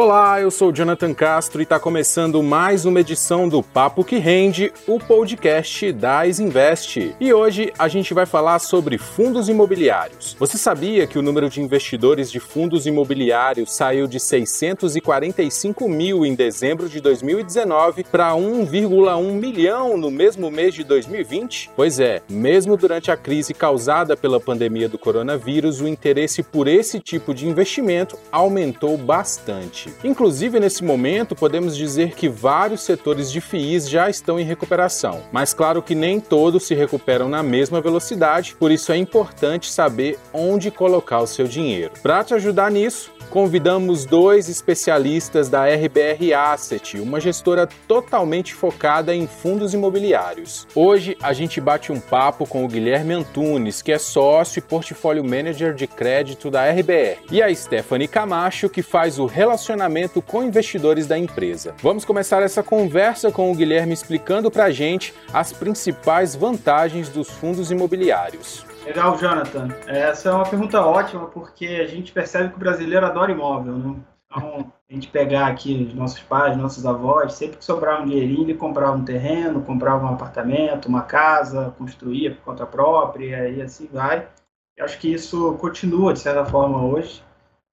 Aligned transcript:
Olá, 0.00 0.40
eu 0.40 0.48
sou 0.48 0.72
Jonathan 0.72 1.12
Castro 1.12 1.60
e 1.60 1.64
está 1.64 1.80
começando 1.80 2.40
mais 2.40 2.84
uma 2.84 3.00
edição 3.00 3.48
do 3.48 3.64
Papo 3.64 4.04
que 4.04 4.16
Rende, 4.16 4.72
o 4.86 5.00
podcast 5.00 5.90
da 5.90 6.24
Invest. 6.24 7.16
E 7.18 7.34
hoje 7.34 7.72
a 7.76 7.88
gente 7.88 8.14
vai 8.14 8.24
falar 8.24 8.60
sobre 8.60 8.96
fundos 8.96 9.48
imobiliários. 9.48 10.36
Você 10.38 10.56
sabia 10.56 11.04
que 11.04 11.18
o 11.18 11.22
número 11.22 11.50
de 11.50 11.60
investidores 11.60 12.30
de 12.30 12.38
fundos 12.38 12.86
imobiliários 12.86 13.74
saiu 13.74 14.06
de 14.06 14.20
645 14.20 15.88
mil 15.88 16.24
em 16.24 16.32
dezembro 16.32 16.88
de 16.88 17.00
2019 17.00 18.04
para 18.04 18.34
1,1 18.34 19.32
milhão 19.32 19.96
no 19.96 20.12
mesmo 20.12 20.48
mês 20.48 20.74
de 20.74 20.84
2020? 20.84 21.72
Pois 21.74 21.98
é, 21.98 22.22
mesmo 22.28 22.76
durante 22.76 23.10
a 23.10 23.16
crise 23.16 23.52
causada 23.52 24.16
pela 24.16 24.38
pandemia 24.38 24.88
do 24.88 24.96
coronavírus, 24.96 25.80
o 25.80 25.88
interesse 25.88 26.40
por 26.40 26.68
esse 26.68 27.00
tipo 27.00 27.34
de 27.34 27.48
investimento 27.48 28.16
aumentou 28.30 28.96
bastante. 28.96 29.87
Inclusive, 30.02 30.60
nesse 30.60 30.84
momento, 30.84 31.34
podemos 31.34 31.76
dizer 31.76 32.14
que 32.14 32.28
vários 32.28 32.82
setores 32.82 33.30
de 33.30 33.40
FIIs 33.40 33.88
já 33.88 34.08
estão 34.08 34.38
em 34.38 34.44
recuperação, 34.44 35.22
mas 35.32 35.52
claro 35.52 35.82
que 35.82 35.94
nem 35.94 36.20
todos 36.20 36.66
se 36.66 36.74
recuperam 36.74 37.28
na 37.28 37.42
mesma 37.42 37.80
velocidade, 37.80 38.54
por 38.58 38.70
isso 38.70 38.92
é 38.92 38.96
importante 38.96 39.70
saber 39.70 40.18
onde 40.32 40.70
colocar 40.70 41.20
o 41.20 41.26
seu 41.26 41.46
dinheiro. 41.46 41.92
Para 42.02 42.24
te 42.24 42.34
ajudar 42.34 42.70
nisso, 42.70 43.12
convidamos 43.28 44.04
dois 44.04 44.48
especialistas 44.48 45.48
da 45.48 45.64
RBR 45.66 46.34
Asset, 46.34 46.98
uma 46.98 47.20
gestora 47.20 47.68
totalmente 47.86 48.54
focada 48.54 49.14
em 49.14 49.26
fundos 49.26 49.74
imobiliários. 49.74 50.66
Hoje 50.74 51.16
a 51.22 51.32
gente 51.32 51.60
bate 51.60 51.92
um 51.92 52.00
papo 52.00 52.46
com 52.46 52.64
o 52.64 52.68
Guilherme 52.68 53.14
Antunes, 53.14 53.82
que 53.82 53.92
é 53.92 53.98
sócio 53.98 54.58
e 54.58 54.62
portfólio 54.62 55.24
manager 55.24 55.74
de 55.74 55.86
crédito 55.86 56.50
da 56.50 56.68
RBR, 56.70 57.18
e 57.30 57.42
a 57.42 57.54
Stephanie 57.54 58.08
Camacho, 58.08 58.68
que 58.68 58.82
faz 58.82 59.18
o 59.18 59.26
relacionamento 59.26 60.22
com 60.22 60.42
investidores 60.42 61.06
da 61.06 61.18
empresa. 61.18 61.74
Vamos 61.82 62.04
começar 62.04 62.42
essa 62.42 62.62
conversa 62.62 63.30
com 63.30 63.50
o 63.50 63.54
Guilherme 63.54 63.92
explicando 63.92 64.50
para 64.50 64.64
a 64.64 64.70
gente 64.70 65.14
as 65.32 65.52
principais 65.52 66.34
vantagens 66.34 67.08
dos 67.08 67.28
fundos 67.28 67.70
imobiliários. 67.70 68.67
Legal, 68.88 69.18
Jonathan. 69.18 69.68
Essa 69.86 70.30
é 70.30 70.32
uma 70.32 70.48
pergunta 70.48 70.80
ótima, 70.80 71.26
porque 71.26 71.66
a 71.66 71.86
gente 71.86 72.10
percebe 72.10 72.48
que 72.48 72.56
o 72.56 72.58
brasileiro 72.58 73.04
adora 73.04 73.30
imóvel, 73.30 73.74
né? 73.74 73.96
Então, 74.24 74.72
a 74.88 74.94
gente 74.94 75.08
pegar 75.08 75.46
aqui 75.48 75.86
os 75.86 75.94
nossos 75.94 76.20
pais, 76.20 76.56
nossos 76.56 76.86
avós, 76.86 77.34
sempre 77.34 77.58
que 77.58 77.64
sobrava 77.66 78.00
um 78.02 78.06
dinheirinho, 78.06 78.44
ele 78.44 78.54
comprava 78.54 78.96
um 78.96 79.04
terreno, 79.04 79.60
comprava 79.60 80.06
um 80.06 80.14
apartamento, 80.14 80.88
uma 80.88 81.02
casa, 81.02 81.74
construía 81.76 82.34
por 82.34 82.40
conta 82.40 82.64
própria 82.64 83.50
e 83.50 83.60
assim 83.60 83.90
vai. 83.92 84.26
Eu 84.74 84.86
acho 84.86 84.98
que 84.98 85.12
isso 85.12 85.52
continua, 85.60 86.14
de 86.14 86.20
certa 86.20 86.46
forma, 86.46 86.82
hoje, 86.82 87.22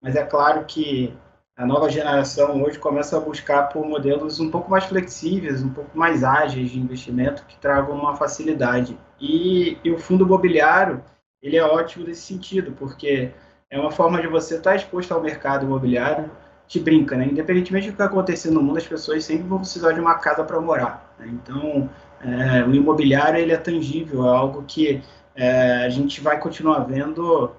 mas 0.01 0.17
é 0.17 0.23
claro 0.23 0.65
que 0.65 1.15
a 1.55 1.65
nova 1.65 1.89
geração 1.89 2.61
hoje 2.61 2.77
começa 2.77 3.15
a 3.15 3.21
buscar 3.21 3.69
por 3.69 3.87
modelos 3.87 4.41
um 4.41 4.51
pouco 4.51 4.69
mais 4.69 4.83
flexíveis, 4.83 5.63
um 5.63 5.69
pouco 5.69 5.97
mais 5.97 6.25
ágeis 6.25 6.71
de 6.71 6.77
investimento, 6.77 7.45
que 7.45 7.57
tragam 7.57 7.95
uma 7.95 8.17
facilidade. 8.17 8.97
E, 9.19 9.77
e 9.83 9.91
o 9.91 9.97
fundo 9.97 10.25
imobiliário, 10.25 11.03
ele 11.41 11.57
é 11.57 11.63
ótimo 11.63 12.05
nesse 12.05 12.21
sentido, 12.21 12.71
porque 12.73 13.31
é 13.69 13.79
uma 13.79 13.91
forma 13.91 14.21
de 14.21 14.27
você 14.27 14.55
estar 14.55 14.75
exposto 14.75 15.13
ao 15.13 15.21
mercado 15.21 15.65
imobiliário, 15.65 16.29
te 16.67 16.79
brinca, 16.79 17.15
né? 17.15 17.25
Independentemente 17.25 17.91
do 17.91 17.95
que 17.95 18.01
acontecer 18.01 18.51
no 18.51 18.61
mundo, 18.61 18.77
as 18.77 18.87
pessoas 18.87 19.23
sempre 19.23 19.47
vão 19.47 19.59
precisar 19.59 19.91
de 19.91 19.99
uma 19.99 20.15
casa 20.15 20.43
para 20.43 20.59
morar. 20.59 21.13
Né? 21.19 21.27
Então, 21.31 21.89
é, 22.21 22.63
o 22.63 22.73
imobiliário 22.73 23.39
ele 23.39 23.53
é 23.53 23.57
tangível, 23.57 24.25
é 24.25 24.29
algo 24.29 24.63
que 24.63 25.01
é, 25.35 25.85
a 25.85 25.89
gente 25.89 26.21
vai 26.21 26.39
continuar 26.39 26.79
vendo 26.79 27.51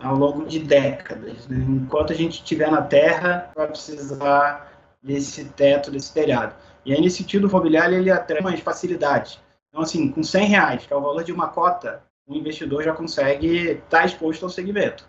ao 0.00 0.16
longo 0.16 0.46
de 0.46 0.60
décadas. 0.60 1.46
Né? 1.48 1.64
Enquanto 1.68 2.12
a 2.12 2.16
gente 2.16 2.34
estiver 2.34 2.70
na 2.70 2.82
Terra, 2.82 3.50
vai 3.54 3.66
precisar 3.66 4.72
desse 5.02 5.44
teto, 5.44 5.90
desse 5.90 6.12
telhado. 6.12 6.54
E 6.84 6.92
aí, 6.92 7.00
nesse 7.00 7.18
sentido, 7.18 7.44
o 7.44 7.48
imobiliário 7.50 7.96
ele 7.96 8.10
atrai 8.10 8.40
mais 8.40 8.60
facilidade. 8.60 9.40
Então, 9.76 9.84
assim, 9.84 10.10
com 10.10 10.22
100 10.22 10.46
reais, 10.46 10.86
que 10.86 10.92
é 10.94 10.96
o 10.96 11.02
valor 11.02 11.22
de 11.22 11.30
uma 11.30 11.48
cota, 11.48 12.02
o 12.26 12.34
investidor 12.34 12.82
já 12.82 12.94
consegue 12.94 13.72
estar 13.72 13.98
tá 13.98 14.06
exposto 14.06 14.42
ao 14.42 14.48
segmento. 14.48 15.06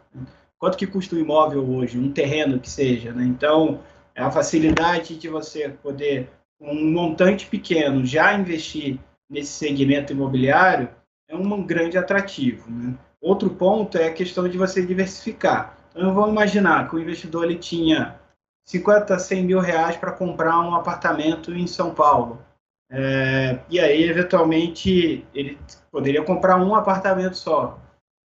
Quanto 0.59 0.77
que 0.77 0.85
custa 0.85 1.15
um 1.15 1.19
imóvel 1.19 1.65
hoje, 1.69 1.97
um 1.97 2.11
terreno 2.11 2.59
que 2.59 2.69
seja? 2.69 3.13
Né? 3.13 3.23
Então, 3.23 3.79
é 4.13 4.21
a 4.21 4.29
facilidade 4.29 5.15
de 5.15 5.29
você 5.29 5.69
poder, 5.69 6.29
com 6.59 6.69
um 6.69 6.91
montante 6.91 7.45
pequeno, 7.45 8.05
já 8.05 8.33
investir 8.33 8.99
nesse 9.29 9.53
segmento 9.53 10.11
imobiliário 10.11 10.89
é 11.29 11.35
um 11.37 11.63
grande 11.63 11.97
atrativo. 11.97 12.69
Né? 12.69 12.93
Outro 13.21 13.49
ponto 13.51 13.97
é 13.97 14.07
a 14.07 14.13
questão 14.13 14.49
de 14.49 14.57
você 14.57 14.85
diversificar. 14.85 15.77
Então, 15.95 16.13
vamos 16.13 16.31
imaginar 16.31 16.89
que 16.89 16.95
o 16.97 16.99
investidor 16.99 17.45
ele 17.45 17.55
tinha 17.55 18.19
50, 18.65 19.17
100 19.17 19.45
mil 19.45 19.61
reais 19.61 19.95
para 19.95 20.11
comprar 20.11 20.59
um 20.59 20.75
apartamento 20.75 21.53
em 21.53 21.65
São 21.67 21.93
Paulo. 21.93 22.45
É, 22.89 23.59
e 23.69 23.79
aí, 23.79 24.03
eventualmente, 24.03 25.25
ele 25.33 25.57
poderia 25.91 26.23
comprar 26.23 26.57
um 26.57 26.73
apartamento 26.75 27.35
só. 27.35 27.79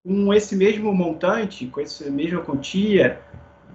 Com 0.06 0.34
esse 0.34 0.56
mesmo 0.56 0.94
montante, 0.94 1.66
com 1.68 1.82
essa 1.82 2.10
mesma 2.10 2.42
quantia, 2.42 3.20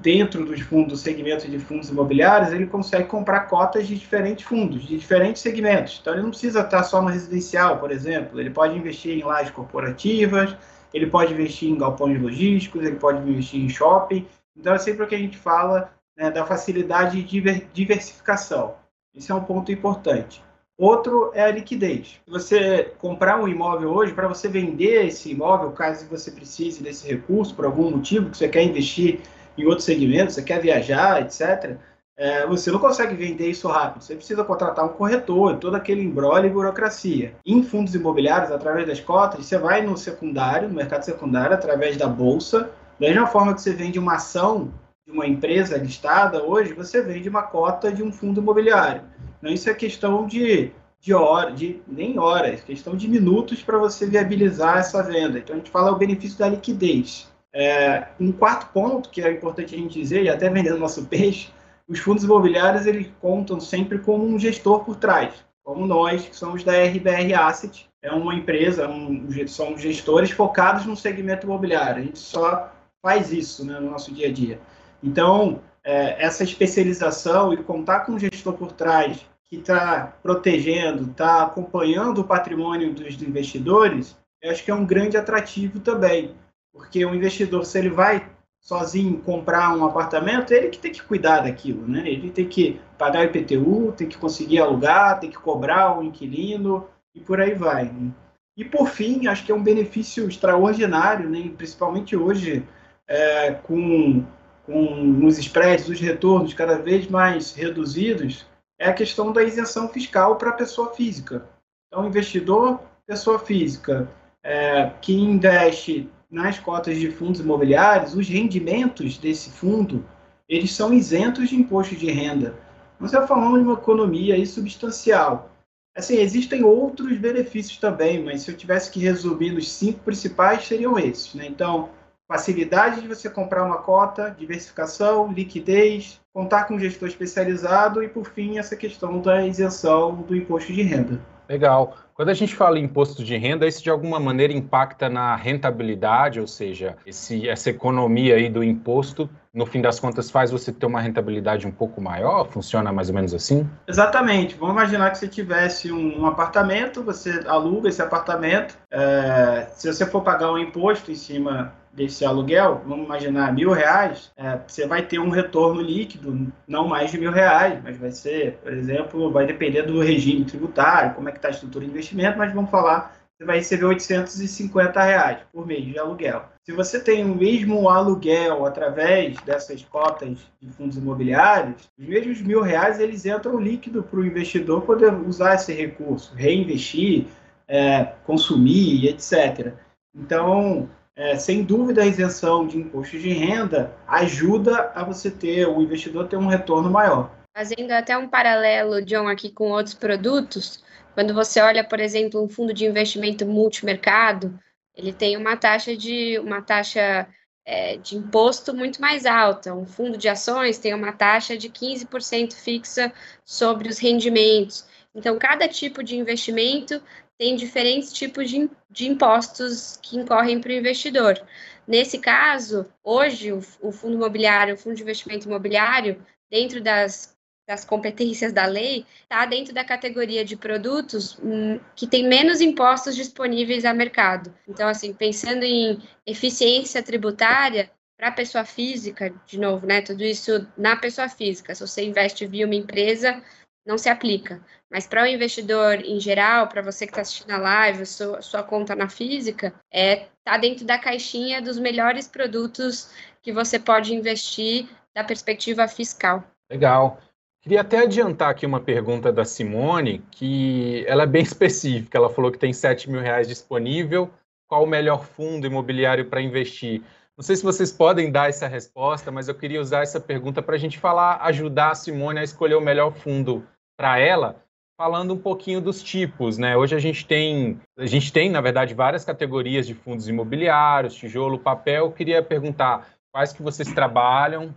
dentro 0.01 0.45
dos 0.45 0.61
fundos, 0.61 0.93
do 0.93 0.97
segmento 0.97 1.49
de 1.49 1.59
fundos 1.59 1.91
imobiliários, 1.91 2.53
ele 2.53 2.67
consegue 2.67 3.09
comprar 3.09 3.41
cotas 3.41 3.87
de 3.87 3.97
diferentes 3.97 4.45
fundos, 4.45 4.83
de 4.83 4.97
diferentes 4.97 5.43
segmentos. 5.43 5.99
Então, 6.01 6.15
ele 6.15 6.23
não 6.23 6.31
precisa 6.31 6.61
estar 6.61 6.83
só 6.85 7.03
no 7.03 7.09
residencial, 7.09 7.79
por 7.79 7.91
exemplo. 7.91 8.41
Ele 8.41 8.51
pode 8.51 8.77
investir 8.77 9.19
em 9.19 9.23
lajes 9.23 9.51
corporativas, 9.51 10.57
ele 10.95 11.07
pode 11.07 11.33
investir 11.33 11.69
em 11.69 11.79
galpões 11.79 12.21
logísticos, 12.21 12.83
ele 12.85 12.97
pode 12.97 13.29
investir 13.29 13.61
em 13.63 13.69
shopping. 13.69 14.27
Então, 14.57 14.75
é 14.75 14.79
sempre 14.79 15.05
o 15.05 15.07
que 15.07 15.15
a 15.15 15.19
gente 15.19 15.37
fala 15.37 15.93
né, 16.17 16.31
da 16.31 16.47
facilidade 16.47 17.23
de 17.23 17.67
diversificação. 17.73 18.75
Esse 19.15 19.31
é 19.31 19.35
um 19.35 19.45
ponto 19.45 19.71
importante. 19.71 20.43
Outro 20.81 21.31
é 21.35 21.43
a 21.43 21.51
liquidez. 21.51 22.19
Você 22.27 22.95
comprar 22.97 23.39
um 23.39 23.47
imóvel 23.47 23.91
hoje, 23.91 24.15
para 24.15 24.27
você 24.27 24.49
vender 24.49 25.09
esse 25.09 25.31
imóvel, 25.31 25.73
caso 25.73 26.07
você 26.09 26.31
precise 26.31 26.83
desse 26.83 27.07
recurso 27.07 27.55
por 27.55 27.67
algum 27.67 27.91
motivo, 27.91 28.31
que 28.31 28.39
você 28.39 28.49
quer 28.49 28.63
investir 28.63 29.21
em 29.59 29.67
outro 29.67 29.85
segmento, 29.85 30.33
você 30.33 30.41
quer 30.41 30.59
viajar, 30.59 31.21
etc., 31.21 31.77
é, 32.17 32.47
você 32.47 32.71
não 32.71 32.79
consegue 32.79 33.15
vender 33.15 33.51
isso 33.51 33.69
rápido. 33.69 34.03
Você 34.03 34.17
precisa 34.17 34.43
contratar 34.43 34.87
um 34.87 34.89
corretor, 34.89 35.59
todo 35.59 35.75
aquele 35.75 36.03
embrolho 36.03 36.47
e 36.47 36.51
burocracia. 36.51 37.35
Em 37.45 37.63
fundos 37.63 37.95
imobiliários, 37.95 38.51
através 38.51 38.87
das 38.87 39.01
cotas, 39.01 39.45
você 39.45 39.59
vai 39.59 39.83
no 39.83 39.99
secundário, 39.99 40.67
no 40.67 40.75
mercado 40.75 41.03
secundário, 41.03 41.53
através 41.53 41.99
da 41.99 42.07
bolsa. 42.07 42.71
Da 42.99 43.07
mesma 43.07 43.27
forma 43.27 43.53
que 43.53 43.61
você 43.61 43.75
vende 43.75 43.99
uma 43.99 44.15
ação 44.15 44.73
de 45.07 45.13
uma 45.13 45.27
empresa 45.27 45.77
listada, 45.77 46.43
hoje 46.43 46.73
você 46.73 47.03
vende 47.03 47.29
uma 47.29 47.43
cota 47.43 47.93
de 47.93 48.03
um 48.03 48.11
fundo 48.11 48.41
imobiliário. 48.41 49.03
Então, 49.41 49.53
isso 49.53 49.69
é 49.69 49.75
questão 49.75 50.27
de, 50.27 50.71
de 51.01 51.15
horas, 51.15 51.59
de, 51.59 51.81
nem 51.89 52.19
horas, 52.19 52.61
questão 52.61 52.95
de 52.95 53.09
minutos 53.09 53.63
para 53.63 53.79
você 53.79 54.07
viabilizar 54.07 54.79
essa 54.79 55.03
venda. 55.03 55.39
Então, 55.39 55.57
a 55.57 55.59
gente 55.59 55.71
fala 55.71 55.91
o 55.91 55.97
benefício 55.97 56.39
da 56.39 56.49
liquidez. 56.49 57.29
É, 57.53 58.07
um 58.21 58.31
quarto 58.31 58.73
ponto, 58.73 59.09
que 59.11 59.23
é 59.23 59.33
importante 59.33 59.75
a 59.75 59.79
gente 59.79 59.99
dizer, 59.99 60.25
e 60.25 60.29
até 60.29 60.49
vendendo 60.49 60.79
nosso 60.79 61.07
peixe, 61.07 61.51
os 61.89 61.99
fundos 61.99 62.23
imobiliários 62.23 62.87
eles 62.87 63.09
contam 63.21 63.59
sempre 63.59 63.99
com 63.99 64.17
um 64.17 64.39
gestor 64.39 64.85
por 64.85 64.95
trás, 64.97 65.35
como 65.65 65.87
nós, 65.87 66.25
que 66.29 66.37
somos 66.37 66.63
da 66.63 66.73
RBR 66.73 67.35
Asset, 67.35 67.89
é 68.03 68.13
uma 68.13 68.35
empresa, 68.35 68.89
um, 68.89 69.27
são 69.47 69.77
gestores 69.77 70.31
focados 70.31 70.87
no 70.87 70.97
segmento 70.97 71.47
imobiliário. 71.47 72.03
A 72.03 72.05
gente 72.05 72.19
só 72.19 72.73
faz 73.03 73.33
isso 73.33 73.65
né, 73.65 73.79
no 73.79 73.91
nosso 73.91 74.13
dia 74.13 74.29
a 74.29 74.33
dia. 74.33 74.61
Então, 75.03 75.61
é, 75.85 76.25
essa 76.25 76.45
especialização 76.45 77.53
e 77.53 77.63
contar 77.63 78.01
com 78.01 78.13
um 78.13 78.19
gestor 78.19 78.55
por 78.55 78.73
trás 78.73 79.25
que 79.47 79.57
está 79.57 80.15
protegendo, 80.23 81.11
está 81.11 81.43
acompanhando 81.43 82.21
o 82.21 82.25
patrimônio 82.25 82.95
dos 82.95 83.21
investidores, 83.21 84.17
eu 84.41 84.51
acho 84.51 84.65
que 84.65 84.71
é 84.71 84.75
um 84.75 84.87
grande 84.87 85.17
atrativo 85.17 85.81
também. 85.81 86.35
Porque 86.73 87.05
o 87.05 87.15
investidor, 87.15 87.65
se 87.65 87.79
ele 87.79 87.91
vai 87.91 88.27
sozinho 88.61 89.19
comprar 89.19 89.77
um 89.77 89.85
apartamento, 89.85 90.53
ele 90.53 90.69
que 90.69 90.79
tem 90.79 90.93
que 90.93 91.03
cuidar 91.03 91.41
daquilo, 91.41 91.87
né? 91.87 92.03
Ele 92.07 92.31
tem 92.31 92.47
que 92.47 92.81
pagar 92.97 93.25
IPTU, 93.25 93.93
tem 93.97 94.09
que 94.09 94.19
conseguir 94.19 94.61
alugar, 94.61 95.19
tem 95.19 95.31
que 95.31 95.39
cobrar 95.39 95.99
o 95.99 96.03
inquilino 96.03 96.87
e 97.15 97.21
por 97.21 97.41
aí 97.41 97.55
vai. 97.55 97.85
Né? 97.85 98.13
E 98.57 98.65
por 98.65 98.89
fim, 98.89 99.27
acho 99.27 99.45
que 99.45 99.51
é 99.51 99.55
um 99.55 99.63
benefício 99.63 100.29
extraordinário, 100.29 101.29
né? 101.29 101.51
principalmente 101.57 102.15
hoje, 102.15 102.63
é, 103.09 103.53
com, 103.53 104.25
com 104.65 105.25
os 105.25 105.39
spreads, 105.39 105.89
os 105.89 106.01
retornos 106.01 106.55
cada 106.55 106.79
vez 106.79 107.09
mais 107.09 107.53
reduzidos, 107.53 108.47
é 108.79 108.89
a 108.89 108.95
questão 108.95 109.33
da 109.33 109.43
isenção 109.43 109.89
fiscal 109.89 110.37
para 110.37 110.51
a 110.51 110.55
pessoa 110.55 110.95
física. 110.95 111.45
Então, 111.89 112.07
investidor, 112.07 112.81
pessoa 113.07 113.39
física, 113.39 114.09
é, 114.43 114.91
que 115.01 115.13
investe 115.13 116.09
nas 116.31 116.59
cotas 116.59 116.97
de 116.99 117.11
fundos 117.11 117.41
imobiliários, 117.41 118.15
os 118.15 118.29
rendimentos 118.29 119.19
desse 119.19 119.51
fundo, 119.51 120.05
eles 120.49 120.73
são 120.73 120.95
isentos 120.95 121.49
de 121.49 121.57
imposto 121.57 121.95
de 121.97 122.11
renda. 122.11 122.55
Nós 122.99 123.11
estamos 123.11 123.29
falando 123.29 123.59
de 123.59 123.65
uma 123.65 123.75
economia 123.75 124.47
substancial. 124.47 125.51
Assim, 125.97 126.19
existem 126.19 126.63
outros 126.63 127.19
benefícios 127.19 127.79
também, 127.79 128.23
mas 128.23 128.43
se 128.43 128.51
eu 128.51 128.57
tivesse 128.57 128.91
que 128.91 129.01
resumir 129.01 129.53
nos 129.53 129.71
cinco 129.71 130.01
principais, 130.01 130.65
seriam 130.65 130.99
esses. 130.99 131.35
Né? 131.35 131.47
Então, 131.47 131.91
facilidade 132.31 133.01
de 133.01 133.09
você 133.09 133.29
comprar 133.29 133.65
uma 133.65 133.79
cota, 133.79 134.33
diversificação, 134.39 135.33
liquidez, 135.33 136.21
contar 136.33 136.63
com 136.65 136.75
um 136.75 136.79
gestor 136.79 137.09
especializado 137.09 138.05
e, 138.05 138.09
por 138.09 138.25
fim, 138.25 138.57
essa 138.57 138.77
questão 138.77 139.21
da 139.21 139.45
isenção 139.45 140.15
do 140.15 140.37
imposto 140.37 140.73
de 140.73 140.81
renda. 140.83 141.21
Legal. 141.49 141.97
Quando 142.15 142.29
a 142.29 142.35
gente 142.35 142.55
fala 142.55 142.79
em 142.79 142.85
imposto 142.85 143.25
de 143.25 143.37
renda, 143.37 143.67
isso 143.67 143.83
de 143.83 143.91
alguma 143.91 144.21
maneira 144.21 144.53
impacta 144.53 145.09
na 145.09 145.35
rentabilidade, 145.35 146.39
ou 146.39 146.47
seja, 146.47 146.97
esse, 147.05 147.49
essa 147.49 147.71
economia 147.71 148.37
aí 148.37 148.49
do 148.49 148.63
imposto, 148.63 149.29
no 149.53 149.67
fim 149.67 149.81
das 149.81 149.99
contas, 149.99 150.31
faz 150.31 150.53
você 150.53 150.71
ter 150.71 150.87
uma 150.87 151.01
rentabilidade 151.01 151.67
um 151.67 151.73
pouco 151.73 152.01
maior? 152.01 152.47
Funciona 152.47 152.93
mais 152.93 153.09
ou 153.09 153.17
menos 153.17 153.35
assim? 153.35 153.69
Exatamente. 153.89 154.55
Vamos 154.55 154.77
imaginar 154.77 155.11
que 155.11 155.19
você 155.19 155.27
tivesse 155.27 155.91
um, 155.91 156.21
um 156.21 156.27
apartamento, 156.27 157.03
você 157.03 157.43
aluga 157.49 157.89
esse 157.89 158.01
apartamento. 158.01 158.79
É, 158.89 159.67
se 159.75 159.93
você 159.93 160.07
for 160.07 160.23
pagar 160.23 160.53
um 160.53 160.59
imposto 160.59 161.11
em 161.11 161.17
cima 161.17 161.73
desse 161.93 162.25
aluguel, 162.25 162.83
vamos 162.87 163.05
imaginar 163.05 163.53
mil 163.53 163.73
reais, 163.73 164.33
é, 164.37 164.59
você 164.67 164.87
vai 164.87 165.03
ter 165.03 165.19
um 165.19 165.29
retorno 165.29 165.81
líquido, 165.81 166.53
não 166.67 166.87
mais 166.87 167.11
de 167.11 167.19
mil 167.19 167.33
reais, 167.33 167.81
mas 167.83 167.99
vai 167.99 168.13
ser, 168.13 168.59
por 168.63 168.73
exemplo, 168.73 169.31
vai 169.31 169.47
depender 169.47 169.83
do 169.83 170.01
regime 170.01 170.45
tributário, 170.45 171.15
como 171.15 171.29
é 171.29 171.33
que 171.33 171.39
está 171.39 171.49
a 171.49 171.51
estrutura 171.51 171.85
de 171.85 171.91
investimento, 171.91 172.39
mas 172.39 172.53
vamos 172.53 172.71
falar, 172.71 173.17
você 173.37 173.45
vai 173.47 173.57
receber 173.57 173.87
850 173.87 175.03
reais 175.03 175.39
por 175.51 175.67
mês 175.67 175.85
de 175.85 175.99
aluguel. 175.99 176.45
Se 176.63 176.73
você 176.73 177.01
tem 177.01 177.25
o 177.25 177.35
mesmo 177.35 177.89
aluguel 177.89 178.67
através 178.67 179.41
dessas 179.41 179.83
cotas 179.83 180.39
de 180.61 180.69
fundos 180.69 180.99
imobiliários, 180.99 181.91
os 181.99 182.07
mesmos 182.07 182.43
mil 182.43 182.61
reais 182.61 183.01
eles 183.01 183.25
entram 183.25 183.59
líquido 183.59 184.03
para 184.03 184.21
o 184.21 184.27
investidor 184.27 184.83
poder 184.83 185.15
usar 185.15 185.55
esse 185.55 185.73
recurso, 185.73 186.35
reinvestir, 186.35 187.29
é, 187.67 188.13
consumir, 188.25 189.09
etc. 189.09 189.73
Então, 190.15 190.89
é, 191.17 191.37
sem 191.37 191.63
dúvida, 191.63 192.03
a 192.03 192.07
isenção 192.07 192.67
de 192.67 192.79
imposto 192.79 193.19
de 193.19 193.31
renda 193.31 193.95
ajuda 194.07 194.91
a 194.95 195.05
você 195.05 195.31
ter, 195.31 195.67
o 195.67 195.83
investidor 195.83 196.29
ter 196.29 196.37
um 196.37 196.47
retorno 196.47 196.91
maior. 196.91 197.31
Fazendo 197.55 197.91
até 197.91 198.17
um 198.17 198.29
paralelo, 198.29 199.03
John, 199.03 199.29
aqui 199.29 199.51
com 199.51 199.71
outros 199.71 199.95
produtos, 199.95 200.83
quando 201.15 201.35
você 201.35 201.61
olha, 201.61 201.85
por 201.85 202.01
exemplo, 202.01 202.43
um 202.43 202.49
fundo 202.49 202.73
de 202.73 202.87
investimento 202.87 203.45
multimercado, 203.45 204.59
ele 204.97 205.13
tem 205.13 205.37
uma 205.37 205.57
taxa 205.57 205.97
de 205.97 206.39
uma 206.39 206.63
taxa 206.63 207.29
é, 207.65 207.97
de 207.97 208.17
imposto 208.17 208.75
muito 208.75 209.01
mais 209.01 209.27
alta. 209.27 209.75
Um 209.75 209.87
fundo 209.87 210.17
de 210.17 210.29
ações 210.29 210.79
tem 210.79 210.95
uma 210.95 211.13
taxa 211.13 211.57
de 211.57 211.69
15% 211.69 212.55
fixa 212.55 213.13
sobre 213.45 213.89
os 213.89 213.99
rendimentos. 213.99 214.87
Então, 215.15 215.39
cada 215.39 215.67
tipo 215.69 216.03
de 216.03 216.17
investimento 216.17 217.03
tem 217.41 217.57
diferentes 217.57 218.13
tipos 218.13 218.51
de, 218.51 218.69
de 218.91 219.09
impostos 219.09 219.99
que 220.03 220.19
incorrem 220.19 220.61
para 220.61 220.69
o 220.69 220.75
investidor. 220.75 221.43
Nesse 221.89 222.19
caso, 222.19 222.85
hoje, 223.03 223.51
o, 223.51 223.63
o, 223.81 223.91
fundo 223.91 224.13
imobiliário, 224.13 224.75
o 224.75 224.77
fundo 224.77 224.95
de 224.95 225.01
investimento 225.01 225.49
imobiliário, 225.49 226.23
dentro 226.51 226.83
das, 226.83 227.35
das 227.67 227.83
competências 227.83 228.53
da 228.53 228.67
lei, 228.67 229.07
está 229.23 229.47
dentro 229.47 229.73
da 229.73 229.83
categoria 229.83 230.45
de 230.45 230.55
produtos 230.55 231.39
hum, 231.43 231.81
que 231.97 232.07
tem 232.07 232.29
menos 232.29 232.61
impostos 232.61 233.17
disponíveis 233.17 233.87
a 233.87 233.95
mercado. 233.95 234.55
Então, 234.69 234.87
assim, 234.87 235.15
pensando 235.15 235.65
em 235.65 235.99
eficiência 236.27 237.03
tributária, 237.03 237.91
para 238.19 238.29
a 238.29 238.33
pessoa 238.33 238.67
física, 238.67 239.35
de 239.47 239.59
novo, 239.59 239.87
né? 239.87 240.03
Tudo 240.03 240.23
isso 240.23 240.69
na 240.77 240.95
pessoa 240.95 241.27
física. 241.27 241.75
Se 241.75 241.81
você 241.81 242.05
investe 242.05 242.47
via 242.47 242.67
uma 242.67 242.75
empresa, 242.75 243.43
não 243.87 243.97
se 243.97 244.11
aplica. 244.11 244.63
Mas 244.91 245.07
para 245.07 245.23
o 245.23 245.27
investidor 245.27 246.01
em 246.05 246.19
geral, 246.19 246.67
para 246.67 246.83
você 246.83 247.07
que 247.07 247.13
está 247.13 247.23
assistindo 247.23 247.53
a 247.53 247.59
live, 247.59 248.05
sua, 248.05 248.43
sua 248.43 248.63
conta 248.63 248.97
na 248.97 249.09
física, 249.09 249.73
é 249.93 250.27
tá 250.45 250.57
dentro 250.59 250.85
da 250.85 250.99
caixinha 250.99 251.63
dos 251.63 251.79
melhores 251.79 252.27
produtos 252.27 253.13
que 253.41 253.53
você 253.53 253.79
pode 253.79 254.13
investir 254.13 254.89
da 255.15 255.23
perspectiva 255.23 255.87
fiscal. 255.87 256.43
Legal. 256.69 257.21
Queria 257.63 257.83
até 257.83 257.99
adiantar 257.99 258.51
aqui 258.51 258.65
uma 258.65 258.81
pergunta 258.81 259.31
da 259.31 259.45
Simone, 259.45 260.25
que 260.31 261.05
ela 261.07 261.23
é 261.23 261.27
bem 261.27 261.43
específica. 261.45 262.19
Ela 262.19 262.31
falou 262.31 262.51
que 262.51 262.59
tem 262.59 262.73
7 262.73 263.09
mil 263.11 263.21
reais 263.21 263.47
disponível. 263.47 264.31
Qual 264.67 264.85
o 264.85 264.89
melhor 264.89 265.25
fundo 265.25 265.67
imobiliário 265.67 266.29
para 266.29 266.41
investir? 266.41 267.03
Não 267.37 267.43
sei 267.45 267.57
se 267.57 267.63
vocês 267.63 267.93
podem 267.93 268.31
dar 268.31 268.49
essa 268.49 268.67
resposta, 268.67 269.31
mas 269.31 269.49
eu 269.49 269.55
queria 269.55 269.81
usar 269.81 270.03
essa 270.03 270.21
pergunta 270.21 270.63
para 270.63 270.75
a 270.75 270.79
gente 270.79 270.99
falar, 270.99 271.41
ajudar 271.43 271.91
a 271.91 271.95
Simone 271.95 272.41
a 272.41 272.45
escolher 272.45 272.75
o 272.75 272.81
melhor 272.81 273.13
fundo 273.13 273.67
para 273.97 274.19
ela, 274.19 274.63
falando 275.01 275.33
um 275.33 275.39
pouquinho 275.39 275.81
dos 275.81 276.03
tipos, 276.03 276.59
né? 276.59 276.77
Hoje 276.77 276.95
a 276.95 276.99
gente 276.99 277.25
tem, 277.27 277.81
a 277.97 278.05
gente 278.05 278.31
tem, 278.31 278.51
na 278.51 278.61
verdade, 278.61 278.93
várias 278.93 279.25
categorias 279.25 279.87
de 279.87 279.95
fundos 279.95 280.29
imobiliários, 280.29 281.15
tijolo, 281.15 281.59
papel. 281.59 282.05
Eu 282.05 282.13
queria 282.13 282.43
perguntar 282.43 283.09
quais 283.33 283.51
que 283.51 283.63
vocês 283.63 283.91
trabalham, 283.95 284.77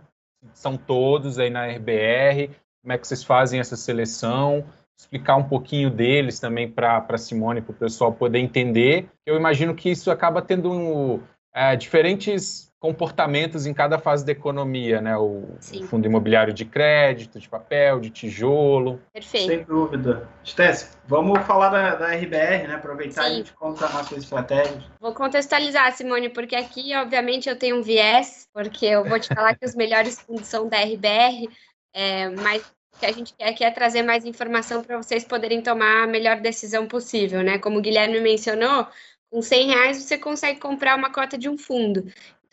são 0.54 0.78
todos 0.78 1.38
aí 1.38 1.50
na 1.50 1.66
RBR, 1.66 2.48
como 2.80 2.94
é 2.94 2.96
que 2.96 3.06
vocês 3.06 3.22
fazem 3.22 3.60
essa 3.60 3.76
seleção, 3.76 4.64
explicar 4.98 5.36
um 5.36 5.44
pouquinho 5.44 5.90
deles 5.90 6.40
também 6.40 6.70
para 6.70 7.18
Simone, 7.18 7.60
para 7.60 7.72
o 7.72 7.76
pessoal 7.76 8.10
poder 8.10 8.38
entender. 8.38 9.06
Eu 9.26 9.36
imagino 9.36 9.74
que 9.74 9.90
isso 9.90 10.10
acaba 10.10 10.40
tendo 10.40 10.72
um, 10.72 11.20
é, 11.54 11.76
diferentes 11.76 12.72
comportamentos 12.84 13.64
em 13.64 13.72
cada 13.72 13.98
fase 13.98 14.26
da 14.26 14.32
economia, 14.32 15.00
né? 15.00 15.16
O, 15.16 15.56
o, 15.72 15.84
fundo 15.84 16.04
imobiliário 16.04 16.52
de 16.52 16.66
crédito, 16.66 17.40
de 17.40 17.48
papel, 17.48 17.98
de 17.98 18.10
tijolo. 18.10 19.00
Perfeito. 19.10 19.46
Sem 19.46 19.64
dúvida. 19.64 20.28
Stess, 20.44 20.94
vamos 21.06 21.38
falar 21.46 21.70
da, 21.70 21.94
da 21.94 22.08
RBR, 22.08 22.68
né? 22.68 22.74
Aproveitar 22.74 23.22
Sim. 23.22 23.28
e 23.28 23.32
a 23.32 23.36
gente 23.36 23.54
contar 23.54 23.90
nossas 23.90 24.18
estratégias. 24.18 24.84
Vou 25.00 25.14
contextualizar, 25.14 25.96
Simone, 25.96 26.28
porque 26.28 26.54
aqui, 26.54 26.94
obviamente, 26.94 27.48
eu 27.48 27.58
tenho 27.58 27.78
um 27.78 27.82
viés, 27.82 28.46
porque 28.52 28.84
eu 28.84 29.02
vou 29.02 29.18
te 29.18 29.28
falar 29.34 29.54
que 29.54 29.64
os 29.64 29.74
melhores 29.74 30.20
fundos 30.20 30.46
são 30.46 30.68
da 30.68 30.76
RBR, 30.76 31.48
é, 31.94 32.28
mas 32.28 32.60
o 32.94 33.00
que 33.00 33.06
a 33.06 33.12
gente 33.12 33.32
quer 33.32 33.48
aqui 33.48 33.64
é 33.64 33.70
trazer 33.70 34.02
mais 34.02 34.26
informação 34.26 34.84
para 34.84 34.98
vocês 34.98 35.24
poderem 35.24 35.62
tomar 35.62 36.02
a 36.02 36.06
melhor 36.06 36.38
decisão 36.38 36.86
possível, 36.86 37.42
né? 37.42 37.58
Como 37.58 37.78
o 37.78 37.80
Guilherme 37.80 38.20
mencionou, 38.20 38.86
com 39.34 39.42
100 39.42 39.66
reais 39.66 39.96
você 39.96 40.16
consegue 40.16 40.60
comprar 40.60 40.96
uma 40.96 41.10
cota 41.10 41.36
de 41.36 41.48
um 41.48 41.58
fundo. 41.58 42.04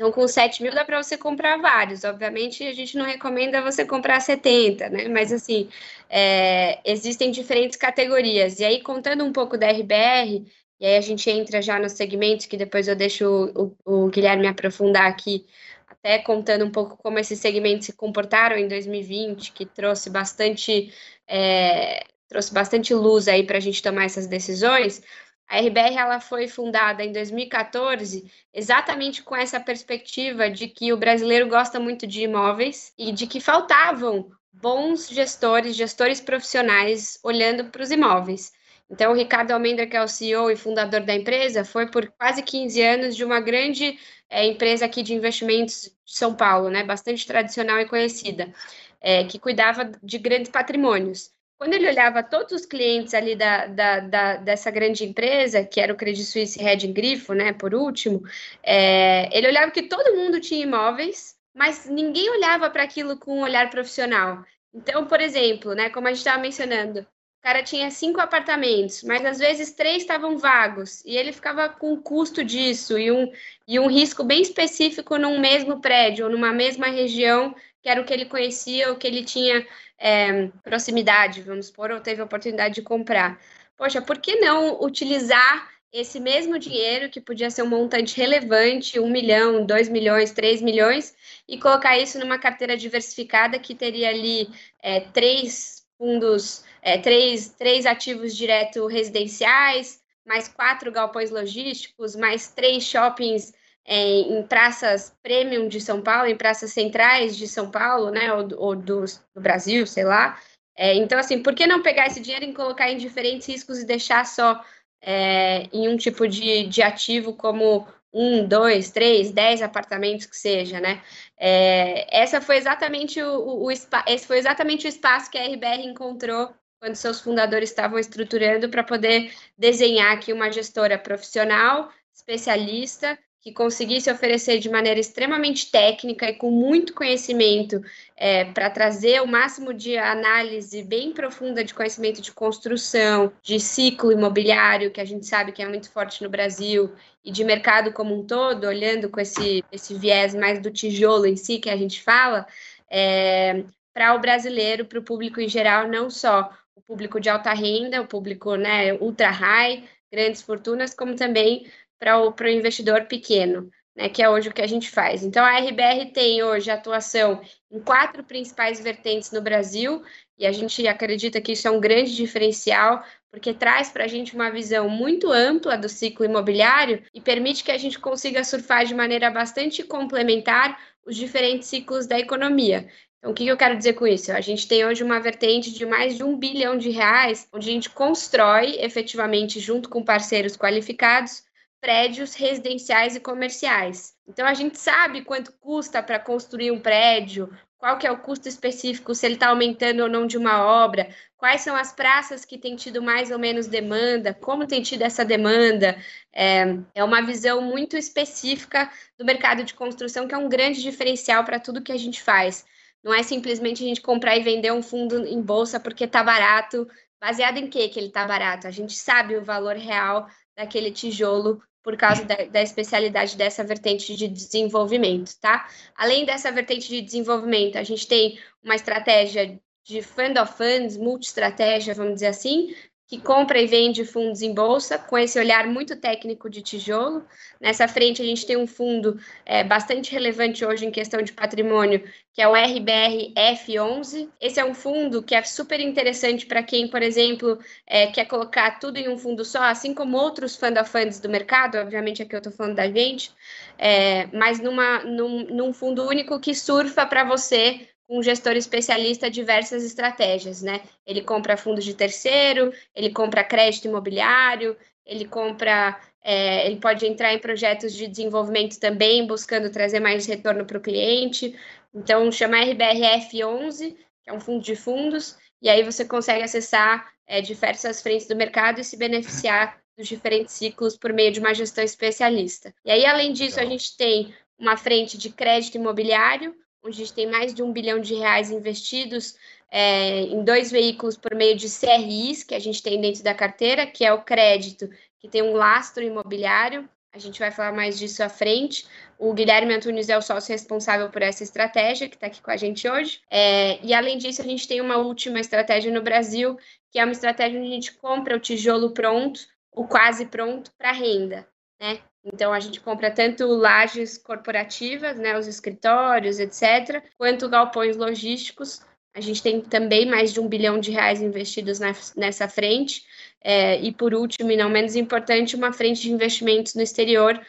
Então, 0.01 0.11
com 0.11 0.27
7 0.27 0.63
mil 0.63 0.73
dá 0.73 0.83
para 0.83 1.01
você 1.01 1.15
comprar 1.15 1.57
vários. 1.57 2.03
Obviamente, 2.03 2.63
a 2.63 2.73
gente 2.73 2.97
não 2.97 3.05
recomenda 3.05 3.61
você 3.61 3.85
comprar 3.85 4.19
70, 4.19 4.89
né? 4.89 5.07
Mas, 5.07 5.31
assim, 5.31 5.69
é, 6.09 6.79
existem 6.83 7.29
diferentes 7.29 7.77
categorias. 7.77 8.59
E 8.59 8.65
aí, 8.65 8.81
contando 8.81 9.23
um 9.23 9.31
pouco 9.31 9.59
da 9.59 9.67
RBR, 9.67 10.43
e 10.79 10.85
aí 10.87 10.97
a 10.97 11.01
gente 11.01 11.29
entra 11.29 11.61
já 11.61 11.77
nos 11.77 11.91
segmentos, 11.91 12.47
que 12.47 12.57
depois 12.57 12.87
eu 12.87 12.95
deixo 12.95 13.53
o, 13.55 13.77
o, 13.85 14.07
Guilherme 14.09 14.47
aprofundar 14.47 15.05
aqui, 15.05 15.45
até 15.87 16.17
contando 16.17 16.65
um 16.65 16.71
pouco 16.71 16.97
como 16.97 17.19
esses 17.19 17.37
segmentos 17.39 17.85
se 17.85 17.93
comportaram 17.93 18.57
em 18.57 18.67
2020, 18.67 19.51
que 19.51 19.67
trouxe 19.67 20.09
bastante, 20.09 20.91
é, 21.27 22.03
trouxe 22.27 22.51
bastante 22.51 22.91
luz 22.95 23.27
aí 23.27 23.45
para 23.45 23.57
a 23.57 23.61
gente 23.61 23.83
tomar 23.83 24.05
essas 24.05 24.25
decisões. 24.25 25.03
A 25.51 25.59
RBR 25.59 25.97
ela 25.97 26.21
foi 26.21 26.47
fundada 26.47 27.03
em 27.03 27.11
2014 27.11 28.31
exatamente 28.53 29.21
com 29.21 29.35
essa 29.35 29.59
perspectiva 29.59 30.49
de 30.49 30.69
que 30.69 30.93
o 30.93 30.97
brasileiro 30.97 31.49
gosta 31.49 31.77
muito 31.77 32.07
de 32.07 32.21
imóveis 32.21 32.93
e 32.97 33.11
de 33.11 33.27
que 33.27 33.41
faltavam 33.41 34.31
bons 34.53 35.09
gestores, 35.09 35.75
gestores 35.75 36.21
profissionais 36.21 37.19
olhando 37.21 37.65
para 37.65 37.83
os 37.83 37.91
imóveis. 37.91 38.53
Então, 38.89 39.11
o 39.11 39.15
Ricardo 39.15 39.51
Almendra, 39.51 39.85
que 39.85 39.97
é 39.97 40.01
o 40.01 40.07
CEO 40.07 40.49
e 40.49 40.55
fundador 40.55 41.01
da 41.01 41.13
empresa, 41.13 41.65
foi 41.65 41.85
por 41.91 42.07
quase 42.17 42.41
15 42.41 42.81
anos 42.81 43.15
de 43.17 43.25
uma 43.25 43.41
grande 43.41 43.99
é, 44.29 44.45
empresa 44.45 44.85
aqui 44.85 45.03
de 45.03 45.13
investimentos 45.13 45.83
de 46.05 46.13
São 46.13 46.33
Paulo, 46.33 46.69
né, 46.69 46.81
bastante 46.81 47.27
tradicional 47.27 47.77
e 47.81 47.89
conhecida, 47.89 48.53
é, 49.01 49.25
que 49.25 49.37
cuidava 49.37 49.91
de 50.01 50.17
grandes 50.17 50.49
patrimônios 50.49 51.29
quando 51.61 51.75
ele 51.75 51.87
olhava 51.87 52.23
todos 52.23 52.53
os 52.53 52.65
clientes 52.65 53.13
ali 53.13 53.35
da, 53.35 53.67
da, 53.67 53.99
da, 53.99 54.35
dessa 54.37 54.71
grande 54.71 55.05
empresa, 55.05 55.63
que 55.63 55.79
era 55.79 55.93
o 55.93 55.95
Credit 55.95 56.25
Suisse 56.25 56.57
Red 56.57 56.87
Grifo, 56.87 57.35
né, 57.35 57.53
por 57.53 57.75
último, 57.75 58.23
é, 58.63 59.29
ele 59.31 59.45
olhava 59.45 59.69
que 59.69 59.83
todo 59.83 60.15
mundo 60.15 60.41
tinha 60.41 60.63
imóveis, 60.63 61.37
mas 61.53 61.85
ninguém 61.85 62.31
olhava 62.31 62.67
para 62.67 62.81
aquilo 62.81 63.15
com 63.15 63.37
um 63.37 63.43
olhar 63.43 63.69
profissional. 63.69 64.43
Então, 64.73 65.05
por 65.05 65.21
exemplo, 65.21 65.75
né, 65.75 65.91
como 65.91 66.07
a 66.07 66.09
gente 66.09 66.17
estava 66.17 66.41
mencionando, 66.41 67.05
o 67.41 67.43
cara 67.43 67.63
tinha 67.63 67.89
cinco 67.89 68.21
apartamentos, 68.21 69.01
mas 69.01 69.25
às 69.25 69.39
vezes 69.39 69.71
três 69.71 70.03
estavam 70.03 70.37
vagos, 70.37 71.03
e 71.03 71.17
ele 71.17 71.33
ficava 71.33 71.67
com 71.67 71.91
o 71.91 71.97
custo 71.97 72.43
disso 72.43 72.99
e 72.99 73.11
um, 73.11 73.31
e 73.67 73.79
um 73.79 73.87
risco 73.87 74.23
bem 74.23 74.43
específico 74.43 75.17
num 75.17 75.39
mesmo 75.39 75.81
prédio, 75.81 76.25
ou 76.25 76.31
numa 76.31 76.53
mesma 76.53 76.85
região, 76.85 77.55
que 77.81 77.89
era 77.89 77.99
o 77.99 78.05
que 78.05 78.13
ele 78.13 78.25
conhecia, 78.25 78.91
o 78.91 78.95
que 78.95 79.07
ele 79.07 79.23
tinha 79.23 79.65
é, 79.97 80.49
proximidade, 80.63 81.41
vamos 81.41 81.65
supor, 81.65 81.89
ou 81.89 81.99
teve 81.99 82.21
a 82.21 82.25
oportunidade 82.25 82.75
de 82.75 82.83
comprar. 82.83 83.41
Poxa, 83.75 84.03
por 84.03 84.19
que 84.19 84.35
não 84.35 84.79
utilizar 84.79 85.67
esse 85.91 86.19
mesmo 86.19 86.59
dinheiro, 86.59 87.09
que 87.09 87.19
podia 87.19 87.49
ser 87.49 87.63
um 87.63 87.69
montante 87.69 88.15
relevante, 88.17 88.99
um 88.99 89.09
milhão, 89.09 89.65
dois 89.65 89.89
milhões, 89.89 90.29
três 90.29 90.61
milhões, 90.61 91.15
e 91.47 91.57
colocar 91.57 91.97
isso 91.97 92.19
numa 92.19 92.37
carteira 92.37 92.77
diversificada 92.77 93.57
que 93.57 93.73
teria 93.73 94.09
ali 94.09 94.47
é, 94.79 94.99
três 94.99 95.80
fundos, 96.01 96.63
é, 96.81 96.97
três, 96.97 97.49
três 97.49 97.85
ativos 97.85 98.35
direto 98.35 98.87
residenciais, 98.87 100.01
mais 100.25 100.47
quatro 100.47 100.91
galpões 100.91 101.29
logísticos, 101.29 102.15
mais 102.15 102.51
três 102.51 102.83
shoppings 102.83 103.53
é, 103.85 104.21
em 104.21 104.41
praças 104.41 105.15
premium 105.21 105.67
de 105.67 105.79
São 105.79 106.01
Paulo, 106.01 106.27
em 106.27 106.35
praças 106.35 106.73
centrais 106.73 107.37
de 107.37 107.47
São 107.47 107.69
Paulo, 107.69 108.09
né, 108.09 108.33
ou, 108.33 108.47
ou 108.57 108.75
do, 108.75 109.05
do, 109.05 109.41
Brasil, 109.41 109.85
sei 109.85 110.03
lá. 110.03 110.39
É, 110.75 110.95
então, 110.95 111.19
assim, 111.19 111.43
por 111.43 111.53
que 111.53 111.67
não 111.67 111.83
pegar 111.83 112.07
esse 112.07 112.19
dinheiro 112.19 112.45
e 112.45 112.53
colocar 112.53 112.89
em 112.89 112.97
diferentes 112.97 113.47
riscos 113.47 113.77
e 113.77 113.85
deixar 113.85 114.25
só 114.25 114.59
é, 115.03 115.67
em 115.71 115.87
um 115.87 115.97
tipo 115.97 116.27
de, 116.27 116.63
de 116.63 116.81
ativo 116.81 117.35
como 117.35 117.87
um, 118.13 118.45
dois, 118.47 118.91
três, 118.91 119.31
dez 119.31 119.61
apartamentos 119.61 120.25
que 120.25 120.35
seja, 120.37 120.79
né? 120.79 121.01
É, 121.37 122.07
essa 122.21 122.41
foi 122.41 122.57
exatamente 122.57 123.21
o, 123.21 123.39
o, 123.39 123.65
o, 123.67 123.71
esse 123.71 124.27
foi 124.27 124.37
exatamente 124.37 124.85
o 124.85 124.89
espaço 124.89 125.31
que 125.31 125.37
a 125.37 125.45
RBR 125.45 125.85
encontrou 125.85 126.53
quando 126.79 126.95
seus 126.95 127.21
fundadores 127.21 127.69
estavam 127.69 127.99
estruturando 127.99 128.67
para 128.69 128.83
poder 128.83 129.31
desenhar 129.57 130.13
aqui 130.13 130.33
uma 130.33 130.51
gestora 130.51 130.97
profissional, 130.97 131.91
especialista, 132.13 133.17
que 133.41 133.51
conseguisse 133.51 134.09
oferecer 134.09 134.59
de 134.59 134.69
maneira 134.69 134.99
extremamente 134.99 135.71
técnica 135.71 136.29
e 136.29 136.35
com 136.35 136.51
muito 136.51 136.93
conhecimento 136.93 137.81
é, 138.15 138.45
para 138.45 138.69
trazer 138.69 139.19
o 139.19 139.27
máximo 139.27 139.73
de 139.73 139.97
análise 139.97 140.83
bem 140.83 141.11
profunda 141.11 141.63
de 141.63 141.73
conhecimento 141.73 142.21
de 142.21 142.31
construção, 142.31 143.33
de 143.41 143.59
ciclo 143.59 144.11
imobiliário, 144.11 144.91
que 144.91 145.01
a 145.01 145.05
gente 145.05 145.25
sabe 145.25 145.51
que 145.51 145.63
é 145.63 145.67
muito 145.67 145.89
forte 145.89 146.21
no 146.23 146.29
Brasil, 146.29 146.93
e 147.25 147.31
de 147.31 147.43
mercado 147.43 147.91
como 147.91 148.15
um 148.15 148.23
todo, 148.23 148.67
olhando 148.67 149.09
com 149.09 149.19
esse, 149.19 149.63
esse 149.71 149.95
viés 149.95 150.35
mais 150.35 150.59
do 150.61 150.69
tijolo 150.69 151.25
em 151.25 151.35
si 151.35 151.57
que 151.57 151.69
a 151.69 151.77
gente 151.77 151.99
fala, 152.01 152.45
é, 152.87 153.63
para 153.91 154.13
o 154.13 154.19
brasileiro, 154.19 154.85
para 154.85 154.99
o 154.99 155.03
público 155.03 155.41
em 155.41 155.49
geral, 155.49 155.87
não 155.87 156.11
só 156.11 156.51
o 156.75 156.81
público 156.81 157.19
de 157.19 157.27
alta 157.27 157.53
renda, 157.53 158.01
o 158.01 158.07
público 158.07 158.55
né, 158.55 158.93
ultra 158.93 159.31
high, 159.31 159.83
grandes 160.11 160.43
fortunas, 160.43 160.93
como 160.93 161.15
também 161.15 161.65
para 162.01 162.19
o, 162.19 162.33
investidor 162.49 163.05
pequeno, 163.05 163.69
né, 163.95 164.09
que 164.09 164.23
é 164.23 164.29
hoje 164.29 164.49
o 164.49 164.53
que 164.53 164.63
a 164.63 164.67
gente 164.67 164.89
faz. 164.89 165.23
Então, 165.23 165.45
a 165.45 165.59
RBR 165.59 166.11
tem 166.11 166.41
hoje 166.41 166.71
atuação 166.71 167.39
em 167.71 167.79
quatro 167.79 168.23
principais 168.23 168.79
vertentes 168.79 169.29
no 169.31 169.39
Brasil, 169.39 170.01
e 170.35 170.47
a 170.47 170.51
gente 170.51 170.87
acredita 170.87 171.39
que 171.39 171.51
isso 171.51 171.67
é 171.67 171.71
um 171.71 171.79
grande 171.79 172.15
diferencial, 172.15 173.03
porque 173.29 173.53
traz 173.53 173.89
para 173.89 174.05
a 174.05 174.07
gente 174.07 174.33
uma 174.33 174.49
visão 174.49 174.89
muito 174.89 175.31
ampla 175.31 175.77
do 175.77 175.87
ciclo 175.87 176.25
imobiliário 176.25 177.03
e 177.13 177.21
permite 177.21 177.63
que 177.63 177.71
a 177.71 177.77
gente 177.77 177.99
consiga 177.99 178.43
surfar 178.43 178.83
de 178.83 178.95
maneira 178.95 179.29
bastante 179.29 179.83
complementar 179.83 180.79
os 181.05 181.15
diferentes 181.15 181.67
ciclos 181.67 182.07
da 182.07 182.19
economia. 182.19 182.87
Então, 183.19 183.31
o 183.31 183.35
que 183.35 183.45
eu 183.45 183.55
quero 183.55 183.77
dizer 183.77 183.93
com 183.93 184.07
isso? 184.07 184.31
A 184.31 184.41
gente 184.41 184.67
tem 184.67 184.83
hoje 184.83 185.03
uma 185.03 185.19
vertente 185.19 185.71
de 185.71 185.85
mais 185.85 186.17
de 186.17 186.23
um 186.23 186.35
bilhão 186.35 186.75
de 186.75 186.89
reais, 186.89 187.47
onde 187.53 187.69
a 187.69 187.73
gente 187.73 187.91
constrói 187.91 188.77
efetivamente, 188.79 189.59
junto 189.59 189.87
com 189.87 190.03
parceiros 190.03 190.57
qualificados, 190.57 191.43
prédios 191.81 192.35
residenciais 192.35 193.15
e 193.15 193.19
comerciais. 193.19 194.13
Então 194.27 194.45
a 194.45 194.53
gente 194.53 194.77
sabe 194.77 195.23
quanto 195.23 195.51
custa 195.53 196.01
para 196.01 196.19
construir 196.19 196.71
um 196.71 196.79
prédio, 196.79 197.51
qual 197.79 197.97
que 197.97 198.05
é 198.05 198.11
o 198.11 198.19
custo 198.19 198.47
específico, 198.47 199.15
se 199.15 199.25
ele 199.25 199.33
está 199.33 199.49
aumentando 199.49 200.03
ou 200.03 200.09
não 200.09 200.27
de 200.27 200.37
uma 200.37 200.63
obra, 200.63 201.09
quais 201.35 201.61
são 201.61 201.75
as 201.75 201.91
praças 201.91 202.45
que 202.45 202.59
têm 202.59 202.75
tido 202.75 203.01
mais 203.01 203.31
ou 203.31 203.39
menos 203.39 203.65
demanda, 203.65 204.31
como 204.31 204.67
tem 204.67 204.83
tido 204.83 205.01
essa 205.01 205.25
demanda. 205.25 205.97
É, 206.31 206.77
é 206.93 207.03
uma 207.03 207.23
visão 207.23 207.59
muito 207.63 207.97
específica 207.97 208.91
do 209.17 209.25
mercado 209.25 209.63
de 209.63 209.73
construção, 209.73 210.27
que 210.27 210.35
é 210.35 210.37
um 210.37 210.47
grande 210.47 210.83
diferencial 210.83 211.43
para 211.43 211.59
tudo 211.59 211.81
que 211.81 211.91
a 211.91 211.97
gente 211.97 212.21
faz. 212.21 212.63
Não 213.03 213.11
é 213.11 213.23
simplesmente 213.23 213.83
a 213.83 213.87
gente 213.87 214.01
comprar 214.01 214.37
e 214.37 214.43
vender 214.43 214.71
um 214.71 214.83
fundo 214.83 215.25
em 215.25 215.41
bolsa 215.41 215.79
porque 215.79 216.03
está 216.03 216.23
barato. 216.23 216.87
Baseado 217.19 217.57
em 217.57 217.67
que 217.67 217.89
que 217.89 217.99
ele 217.99 218.07
está 218.07 218.27
barato? 218.27 218.67
A 218.67 218.71
gente 218.71 218.93
sabe 218.93 219.35
o 219.35 219.43
valor 219.43 219.75
real 219.75 220.27
daquele 220.55 220.91
tijolo 220.91 221.59
por 221.83 221.97
causa 221.97 222.23
da, 222.23 222.35
da, 222.45 222.61
especialidade 222.61 223.35
dessa 223.35 223.63
vertente 223.63 224.15
de 224.15 224.27
desenvolvimento, 224.27 225.33
tá? 225.39 225.67
Além 225.95 226.25
dessa 226.25 226.51
vertente 226.51 226.87
de 226.87 227.01
desenvolvimento, 227.01 227.77
a 227.77 227.83
gente 227.83 228.07
tem 228.07 228.39
uma 228.63 228.75
estratégia 228.75 229.59
de 229.83 230.01
fund 230.01 230.37
of 230.37 230.53
funds, 230.53 230.95
multi-estratégia, 230.97 231.95
vamos 231.95 232.15
dizer 232.15 232.27
assim, 232.27 232.75
que 233.11 233.19
compra 233.19 233.59
e 233.59 233.67
vende 233.67 234.05
fundos 234.05 234.41
em 234.41 234.53
bolsa, 234.53 234.97
com 234.97 235.17
esse 235.17 235.37
olhar 235.37 235.67
muito 235.67 235.97
técnico 235.97 236.49
de 236.49 236.61
tijolo. 236.61 237.25
Nessa 237.59 237.85
frente, 237.85 238.21
a 238.21 238.25
gente 238.25 238.45
tem 238.45 238.55
um 238.55 238.65
fundo 238.65 239.19
é, 239.45 239.65
bastante 239.65 240.13
relevante 240.13 240.63
hoje 240.63 240.85
em 240.85 240.91
questão 240.91 241.21
de 241.21 241.33
patrimônio, 241.33 242.01
que 242.31 242.41
é 242.41 242.47
o 242.47 242.53
RBR 242.53 243.33
F11. 243.35 244.29
Esse 244.39 244.61
é 244.61 244.63
um 244.63 244.73
fundo 244.73 245.21
que 245.21 245.35
é 245.35 245.43
super 245.43 245.81
interessante 245.81 246.45
para 246.45 246.63
quem, 246.63 246.87
por 246.87 247.03
exemplo, 247.03 247.59
é, 247.85 248.07
quer 248.07 248.23
colocar 248.23 248.79
tudo 248.79 248.95
em 248.95 249.09
um 249.09 249.17
fundo 249.17 249.43
só, 249.43 249.63
assim 249.63 249.93
como 249.93 250.15
outros 250.15 250.55
fund 250.55 250.77
funds 250.85 251.19
do 251.19 251.27
mercado, 251.27 251.79
obviamente 251.79 252.23
aqui 252.23 252.33
eu 252.33 252.37
estou 252.37 252.53
falando 252.53 252.75
da 252.75 252.89
gente, 252.89 253.33
é, 253.77 254.27
mas 254.27 254.61
numa, 254.61 255.03
num, 255.03 255.47
num 255.47 255.73
fundo 255.73 256.07
único 256.07 256.39
que 256.39 256.55
surfa 256.55 257.05
para 257.05 257.25
você 257.25 257.89
um 258.11 258.21
gestor 258.21 258.57
especialista 258.57 259.31
diversas 259.31 259.85
estratégias, 259.85 260.61
né? 260.61 260.81
Ele 261.07 261.21
compra 261.21 261.55
fundos 261.55 261.85
de 261.85 261.93
terceiro, 261.93 262.73
ele 262.93 263.09
compra 263.09 263.41
crédito 263.41 263.87
imobiliário, 263.87 264.75
ele 265.05 265.23
compra, 265.23 265.97
é, 266.21 266.67
ele 266.67 266.75
pode 266.75 267.05
entrar 267.05 267.33
em 267.33 267.39
projetos 267.39 267.93
de 267.93 268.07
desenvolvimento 268.07 268.77
também, 268.77 269.25
buscando 269.25 269.71
trazer 269.71 270.01
mais 270.01 270.25
retorno 270.25 270.65
para 270.65 270.77
o 270.77 270.81
cliente. 270.81 271.57
Então, 271.95 272.29
chama 272.29 272.57
RBRF11, 272.57 273.95
que 274.23 274.29
é 274.29 274.33
um 274.33 274.41
fundo 274.41 274.61
de 274.61 274.75
fundos, 274.75 275.37
e 275.61 275.69
aí 275.69 275.81
você 275.81 276.03
consegue 276.03 276.43
acessar 276.43 277.09
é, 277.25 277.39
diversas 277.39 278.01
frentes 278.01 278.27
do 278.27 278.35
mercado 278.35 278.81
e 278.81 278.83
se 278.83 278.97
beneficiar 278.97 279.81
dos 279.97 280.05
diferentes 280.05 280.53
ciclos 280.53 280.97
por 280.97 281.13
meio 281.13 281.31
de 281.31 281.39
uma 281.39 281.53
gestão 281.53 281.81
especialista. 281.83 282.73
E 282.83 282.91
aí, 282.91 283.05
além 283.05 283.31
disso, 283.31 283.57
a 283.57 283.65
gente 283.65 283.95
tem 283.95 284.33
uma 284.59 284.75
frente 284.75 285.17
de 285.17 285.29
crédito 285.29 285.75
imobiliário, 285.75 286.53
onde 286.83 286.95
a 286.95 287.05
gente 287.05 287.13
tem 287.13 287.27
mais 287.27 287.53
de 287.53 287.61
um 287.61 287.71
bilhão 287.71 287.99
de 287.99 288.15
reais 288.15 288.51
investidos 288.51 289.35
é, 289.69 290.21
em 290.21 290.43
dois 290.43 290.71
veículos 290.71 291.15
por 291.15 291.33
meio 291.33 291.55
de 291.55 291.67
CRIs 291.67 292.43
que 292.43 292.55
a 292.55 292.59
gente 292.59 292.83
tem 292.83 292.99
dentro 292.99 293.23
da 293.23 293.33
carteira, 293.33 293.87
que 293.87 294.03
é 294.03 294.11
o 294.11 294.21
crédito, 294.21 294.89
que 295.19 295.29
tem 295.29 295.41
um 295.41 295.53
lastro 295.53 296.03
imobiliário. 296.03 296.89
A 297.13 297.19
gente 297.19 297.39
vai 297.39 297.51
falar 297.51 297.73
mais 297.73 297.99
disso 297.99 298.23
à 298.23 298.29
frente. 298.29 298.85
O 299.19 299.33
Guilherme 299.33 299.73
Antunes 299.73 300.09
é 300.09 300.17
o 300.17 300.21
sócio 300.21 300.51
responsável 300.51 301.09
por 301.09 301.21
essa 301.21 301.43
estratégia, 301.43 302.09
que 302.09 302.15
está 302.15 302.27
aqui 302.27 302.41
com 302.41 302.51
a 302.51 302.57
gente 302.57 302.87
hoje. 302.89 303.21
É, 303.29 303.79
e, 303.85 303.93
além 303.93 304.17
disso, 304.17 304.41
a 304.41 304.45
gente 304.45 304.67
tem 304.67 304.81
uma 304.81 304.97
última 304.97 305.39
estratégia 305.39 305.91
no 305.91 306.01
Brasil, 306.01 306.57
que 306.89 306.99
é 306.99 307.03
uma 307.03 307.11
estratégia 307.11 307.59
onde 307.59 307.69
a 307.69 307.73
gente 307.73 307.93
compra 307.93 308.35
o 308.35 308.39
tijolo 308.39 308.93
pronto, 308.93 309.41
o 309.71 309.85
quase 309.85 310.25
pronto, 310.25 310.71
para 310.77 310.91
renda. 310.91 311.47
Né? 311.79 311.99
Então, 312.23 312.53
a 312.53 312.59
gente 312.59 312.79
compra 312.79 313.09
tanto 313.09 313.45
lajes 313.47 314.17
corporativas, 314.17 315.17
né, 315.17 315.37
os 315.37 315.47
escritórios, 315.47 316.39
etc., 316.39 317.03
quanto 317.17 317.49
galpões 317.49 317.97
logísticos. 317.97 318.81
A 319.13 319.19
gente 319.19 319.41
tem 319.41 319.59
também 319.59 320.05
mais 320.05 320.31
de 320.31 320.39
um 320.39 320.47
bilhão 320.47 320.79
de 320.79 320.91
reais 320.91 321.21
investidos 321.21 321.79
nessa 322.15 322.47
frente. 322.47 323.03
É, 323.43 323.79
e, 323.81 323.91
por 323.91 324.13
último, 324.13 324.51
e 324.51 324.57
não 324.57 324.69
menos 324.69 324.95
importante, 324.95 325.55
uma 325.55 325.73
frente 325.73 326.01
de 326.01 326.11
investimentos 326.11 326.75
no 326.75 326.81
exterior, 326.81 327.39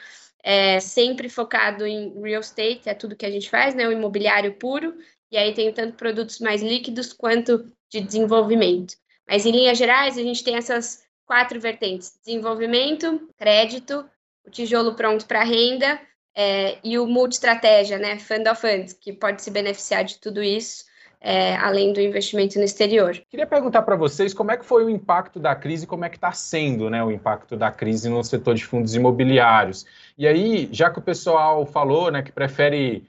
é, 0.43 0.81
sempre 0.81 1.29
focado 1.29 1.87
em 1.87 2.21
real 2.21 2.41
estate, 2.41 2.89
é 2.89 2.95
tudo 2.95 3.15
que 3.15 3.27
a 3.27 3.31
gente 3.31 3.49
faz, 3.49 3.75
né, 3.75 3.87
o 3.87 3.93
imobiliário 3.93 4.55
puro. 4.55 4.97
E 5.31 5.37
aí 5.37 5.55
tem 5.55 5.73
tanto 5.73 5.97
produtos 5.97 6.41
mais 6.41 6.63
líquidos 6.63 7.13
quanto 7.13 7.71
de 7.91 8.01
desenvolvimento. 8.01 8.95
Mas, 9.29 9.47
em 9.47 9.53
linhas 9.53 9.79
gerais, 9.79 10.19
a 10.19 10.23
gente 10.23 10.43
tem 10.43 10.57
essas 10.57 11.05
quatro 11.27 11.61
vertentes: 11.61 12.19
desenvolvimento, 12.25 13.29
crédito, 13.37 14.05
o 14.45 14.51
tijolo 14.51 14.95
pronto 14.95 15.27
para 15.27 15.45
renda 15.45 16.01
é, 16.35 16.79
e 16.83 16.99
o 16.99 17.07
multi-estratégia, 17.07 17.99
né, 17.99 18.19
Fund 18.19 18.47
of 18.49 18.61
Funds, 18.61 18.93
que 18.93 19.13
pode 19.13 19.43
se 19.43 19.51
beneficiar 19.51 20.05
de 20.05 20.19
tudo 20.19 20.43
isso 20.43 20.85
é, 21.23 21.55
além 21.57 21.93
do 21.93 22.01
investimento 22.01 22.59
no 22.59 22.65
exterior. 22.65 23.17
Queria 23.31 23.47
perguntar 23.47 23.83
para 23.83 23.95
vocês 23.95 24.35
como 24.35 24.51
é 24.51 24.57
que 24.57 24.65
foi 24.65 24.85
o 24.85 24.91
impacto 24.91 25.39
da 25.39 25.55
crise, 25.55 25.87
como 25.87 26.05
é 26.05 26.09
que 26.09 26.17
está 26.17 26.33
sendo 26.33 26.91
né, 26.91 27.03
o 27.03 27.11
impacto 27.11 27.57
da 27.57 27.71
crise 27.71 28.09
no 28.09 28.23
setor 28.25 28.57
de 28.57 28.65
fundos 28.65 28.95
imobiliários. 28.95 29.87
E 30.19 30.27
aí, 30.27 30.69
já 30.73 30.91
que 30.91 30.99
o 30.99 31.03
pessoal 31.03 31.65
falou 31.65 32.11
né, 32.11 32.23
que 32.23 32.33
prefere 32.33 33.05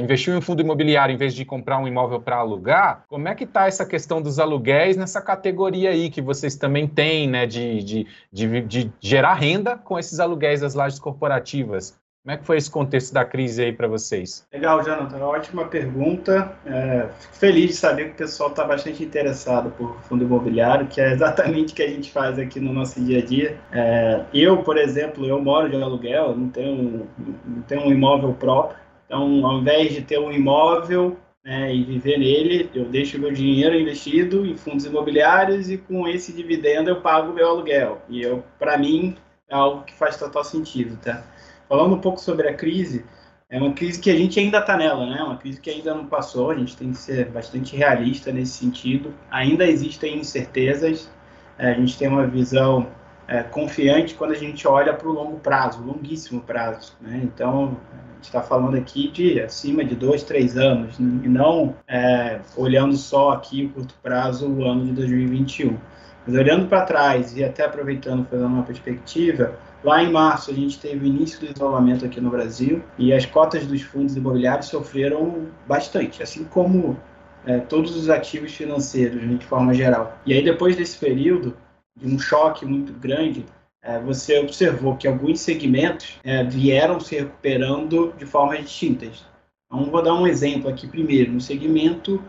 investir 0.00 0.32
em 0.32 0.38
um 0.38 0.40
fundo 0.40 0.62
imobiliário 0.62 1.12
em 1.12 1.18
vez 1.18 1.34
de 1.34 1.44
comprar 1.44 1.78
um 1.78 1.86
imóvel 1.86 2.20
para 2.20 2.36
alugar, 2.36 3.04
como 3.08 3.28
é 3.28 3.34
que 3.34 3.44
está 3.44 3.66
essa 3.66 3.84
questão 3.84 4.22
dos 4.22 4.38
aluguéis 4.38 4.96
nessa 4.96 5.20
categoria 5.20 5.90
aí 5.90 6.08
que 6.08 6.22
vocês 6.22 6.56
também 6.56 6.86
têm, 6.86 7.28
né, 7.28 7.46
de, 7.46 7.82
de, 7.82 8.06
de, 8.32 8.60
de 8.62 8.92
gerar 9.00 9.34
renda 9.34 9.76
com 9.76 9.98
esses 9.98 10.18
aluguéis 10.18 10.60
das 10.60 10.74
lajes 10.74 10.98
corporativas? 10.98 12.00
Como 12.24 12.34
é 12.34 12.38
que 12.38 12.44
foi 12.44 12.56
esse 12.56 12.70
contexto 12.70 13.12
da 13.12 13.24
crise 13.24 13.64
aí 13.64 13.72
para 13.72 13.88
vocês? 13.88 14.46
Legal, 14.52 14.80
Jonathan. 14.84 15.18
Ótima 15.24 15.64
pergunta. 15.64 16.56
É, 16.64 17.08
fico 17.18 17.34
feliz 17.34 17.70
de 17.70 17.76
saber 17.76 18.04
que 18.04 18.10
o 18.12 18.16
pessoal 18.16 18.50
está 18.50 18.62
bastante 18.64 19.02
interessado 19.02 19.72
por 19.72 20.00
fundo 20.02 20.22
imobiliário, 20.22 20.86
que 20.86 21.00
é 21.00 21.10
exatamente 21.10 21.72
o 21.72 21.76
que 21.76 21.82
a 21.82 21.88
gente 21.88 22.12
faz 22.12 22.38
aqui 22.38 22.60
no 22.60 22.72
nosso 22.72 23.00
dia 23.04 23.18
a 23.18 23.24
dia. 23.24 23.58
É, 23.72 24.24
eu, 24.32 24.62
por 24.62 24.78
exemplo, 24.78 25.26
eu 25.26 25.42
moro 25.42 25.68
de 25.68 25.74
aluguel, 25.74 26.36
não 26.36 26.48
tenho, 26.48 27.08
não 27.44 27.62
tenho 27.62 27.86
um 27.86 27.90
imóvel 27.90 28.32
próprio. 28.34 28.78
Então, 29.06 29.44
ao 29.44 29.58
invés 29.58 29.92
de 29.92 30.02
ter 30.02 30.20
um 30.20 30.30
imóvel 30.30 31.16
né, 31.44 31.74
e 31.74 31.82
viver 31.82 32.18
nele, 32.18 32.70
eu 32.72 32.84
deixo 32.84 33.18
meu 33.18 33.32
dinheiro 33.32 33.74
investido 33.74 34.46
em 34.46 34.56
fundos 34.56 34.84
imobiliários 34.84 35.68
e 35.68 35.76
com 35.76 36.06
esse 36.06 36.32
dividendo 36.32 36.88
eu 36.88 37.00
pago 37.00 37.32
meu 37.32 37.48
aluguel. 37.48 38.00
E 38.08 38.22
eu, 38.22 38.44
para 38.60 38.78
mim, 38.78 39.16
é 39.48 39.54
algo 39.56 39.82
que 39.82 39.92
faz 39.92 40.16
total 40.16 40.44
sentido, 40.44 40.96
tá? 41.02 41.24
Falando 41.72 41.94
um 41.94 42.00
pouco 42.00 42.20
sobre 42.20 42.46
a 42.50 42.52
crise, 42.52 43.02
é 43.48 43.56
uma 43.58 43.72
crise 43.72 43.98
que 43.98 44.10
a 44.10 44.14
gente 44.14 44.38
ainda 44.38 44.58
está 44.58 44.76
nela, 44.76 45.06
né? 45.06 45.22
Uma 45.22 45.38
crise 45.38 45.58
que 45.58 45.70
ainda 45.70 45.94
não 45.94 46.04
passou. 46.04 46.50
A 46.50 46.54
gente 46.54 46.76
tem 46.76 46.90
que 46.90 46.98
ser 46.98 47.30
bastante 47.30 47.74
realista 47.74 48.30
nesse 48.30 48.58
sentido. 48.58 49.14
Ainda 49.30 49.64
existem 49.64 50.18
incertezas. 50.18 51.10
É, 51.58 51.70
a 51.70 51.74
gente 51.74 51.96
tem 51.96 52.08
uma 52.08 52.26
visão 52.26 52.88
é, 53.26 53.42
confiante 53.42 54.14
quando 54.14 54.32
a 54.32 54.36
gente 54.36 54.68
olha 54.68 54.92
para 54.92 55.08
o 55.08 55.12
longo 55.12 55.38
prazo, 55.38 55.82
longuíssimo 55.82 56.42
prazo. 56.42 56.94
Né? 57.00 57.22
Então, 57.24 57.78
a 57.90 58.14
gente 58.16 58.24
está 58.24 58.42
falando 58.42 58.76
aqui 58.76 59.10
de 59.10 59.40
acima 59.40 59.82
de 59.82 59.94
dois, 59.94 60.22
três 60.22 60.58
anos, 60.58 60.98
e 60.98 61.02
não 61.02 61.74
é, 61.88 62.40
olhando 62.54 62.98
só 62.98 63.30
aqui 63.30 63.64
o 63.64 63.70
curto 63.70 63.94
prazo, 64.02 64.46
o 64.46 64.62
ano 64.66 64.84
de 64.84 64.92
2021. 64.92 65.78
Mas 66.26 66.36
olhando 66.36 66.68
para 66.68 66.82
trás 66.82 67.34
e 67.34 67.42
até 67.42 67.64
aproveitando, 67.64 68.26
fazendo 68.26 68.48
uma 68.48 68.62
perspectiva, 68.62 69.58
Lá 69.84 70.02
em 70.02 70.12
março, 70.12 70.50
a 70.50 70.54
gente 70.54 70.78
teve 70.78 71.04
o 71.04 71.06
início 71.06 71.40
do 71.40 71.52
isolamento 71.52 72.04
aqui 72.04 72.20
no 72.20 72.30
Brasil 72.30 72.82
e 72.96 73.12
as 73.12 73.26
cotas 73.26 73.66
dos 73.66 73.82
fundos 73.82 74.16
imobiliários 74.16 74.66
sofreram 74.66 75.48
bastante, 75.66 76.22
assim 76.22 76.44
como 76.44 76.96
é, 77.44 77.58
todos 77.58 77.96
os 77.96 78.08
ativos 78.08 78.52
financeiros, 78.52 79.20
né, 79.20 79.34
de 79.34 79.44
forma 79.44 79.74
geral. 79.74 80.16
E 80.24 80.32
aí, 80.32 80.44
depois 80.44 80.76
desse 80.76 80.96
período, 80.96 81.56
de 81.96 82.06
um 82.06 82.18
choque 82.18 82.64
muito 82.64 82.92
grande, 82.92 83.44
é, 83.82 83.98
você 83.98 84.38
observou 84.38 84.96
que 84.96 85.08
alguns 85.08 85.40
segmentos 85.40 86.20
é, 86.22 86.44
vieram 86.44 87.00
se 87.00 87.16
recuperando 87.16 88.14
de 88.16 88.24
formas 88.24 88.60
distintas. 88.60 89.24
Então, 89.66 89.90
vou 89.90 90.02
dar 90.02 90.14
um 90.14 90.26
exemplo 90.26 90.70
aqui 90.70 90.86
primeiro. 90.86 91.32
No 91.32 91.40
segmento 91.40 92.22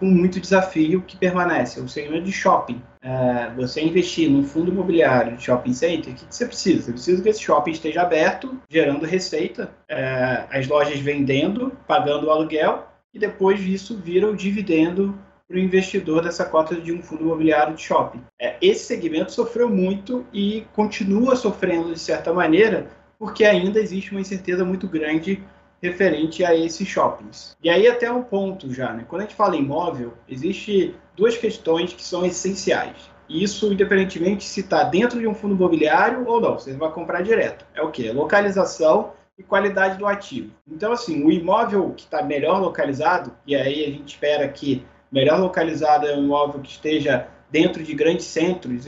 com 0.00 0.06
muito 0.06 0.40
desafio 0.40 1.02
que 1.02 1.16
permanece. 1.16 1.78
O 1.78 1.88
segmento 1.88 2.24
de 2.24 2.32
shopping. 2.32 2.82
É, 3.02 3.50
você 3.54 3.82
investir 3.82 4.30
num 4.30 4.42
fundo 4.42 4.70
imobiliário 4.70 5.36
de 5.36 5.44
shopping 5.44 5.74
center, 5.74 6.12
o 6.12 6.16
que, 6.16 6.24
que, 6.26 6.34
você 6.34 6.46
precisa? 6.46 6.82
Você 6.82 6.92
precisa 6.92 7.22
que 7.22 7.28
esse 7.28 7.42
shopping 7.42 7.70
esteja 7.70 8.02
aberto, 8.02 8.58
gerando 8.68 9.06
receita, 9.06 9.70
é, 9.88 10.44
as 10.50 10.66
lojas 10.66 10.98
vendendo, 10.98 11.72
pagando 11.86 12.26
o 12.26 12.30
aluguel, 12.30 12.88
e 13.12 13.18
depois 13.18 13.60
disso 13.60 13.96
vira 13.96 14.28
o 14.28 14.36
dividendo 14.36 15.18
para 15.46 15.56
o 15.56 15.60
investidor 15.60 16.22
dessa 16.22 16.44
cota 16.44 16.76
de 16.76 16.92
um 16.92 17.02
fundo 17.02 17.24
imobiliário 17.24 17.74
de 17.74 17.82
shopping. 17.82 18.22
É, 18.40 18.56
esse 18.62 18.84
segmento 18.84 19.32
sofreu 19.32 19.68
muito 19.68 20.24
e 20.32 20.64
continua 20.72 21.36
sofrendo 21.36 21.92
de 21.92 21.98
certa 21.98 22.32
maneira, 22.32 22.88
porque 23.18 23.44
ainda 23.44 23.80
existe 23.80 24.12
uma 24.12 24.20
incerteza 24.20 24.64
muito 24.64 24.86
grande 24.86 25.42
referente 25.82 26.44
a 26.44 26.54
esses 26.54 26.86
shoppings. 26.86 27.56
E 27.62 27.70
aí 27.70 27.88
até 27.88 28.10
um 28.10 28.22
ponto 28.22 28.72
já, 28.72 28.92
né? 28.92 29.04
Quando 29.08 29.22
a 29.22 29.24
gente 29.24 29.34
fala 29.34 29.56
imóvel, 29.56 30.14
existe 30.28 30.94
duas 31.16 31.36
questões 31.36 31.92
que 31.92 32.02
são 32.02 32.24
essenciais. 32.24 33.10
Isso 33.28 33.72
independentemente 33.72 34.44
se 34.44 34.60
está 34.60 34.82
dentro 34.82 35.18
de 35.18 35.26
um 35.26 35.34
fundo 35.34 35.54
imobiliário 35.54 36.26
ou 36.26 36.40
não, 36.40 36.58
você 36.58 36.72
vai 36.74 36.90
comprar 36.90 37.22
direto. 37.22 37.64
É 37.74 37.82
o 37.82 37.90
quê? 37.90 38.12
Localização 38.12 39.12
e 39.38 39.42
qualidade 39.42 39.96
do 39.96 40.06
ativo. 40.06 40.50
Então, 40.70 40.92
assim, 40.92 41.24
o 41.24 41.30
imóvel 41.30 41.94
que 41.96 42.02
está 42.02 42.22
melhor 42.22 42.60
localizado, 42.60 43.32
e 43.46 43.56
aí 43.56 43.84
a 43.84 43.90
gente 43.90 44.14
espera 44.14 44.46
que 44.48 44.84
melhor 45.10 45.40
localizado 45.40 46.06
é 46.06 46.14
um 46.14 46.24
imóvel 46.24 46.60
que 46.60 46.70
esteja 46.70 47.28
dentro 47.50 47.82
de 47.82 47.94
grandes 47.94 48.26
centros 48.26 48.86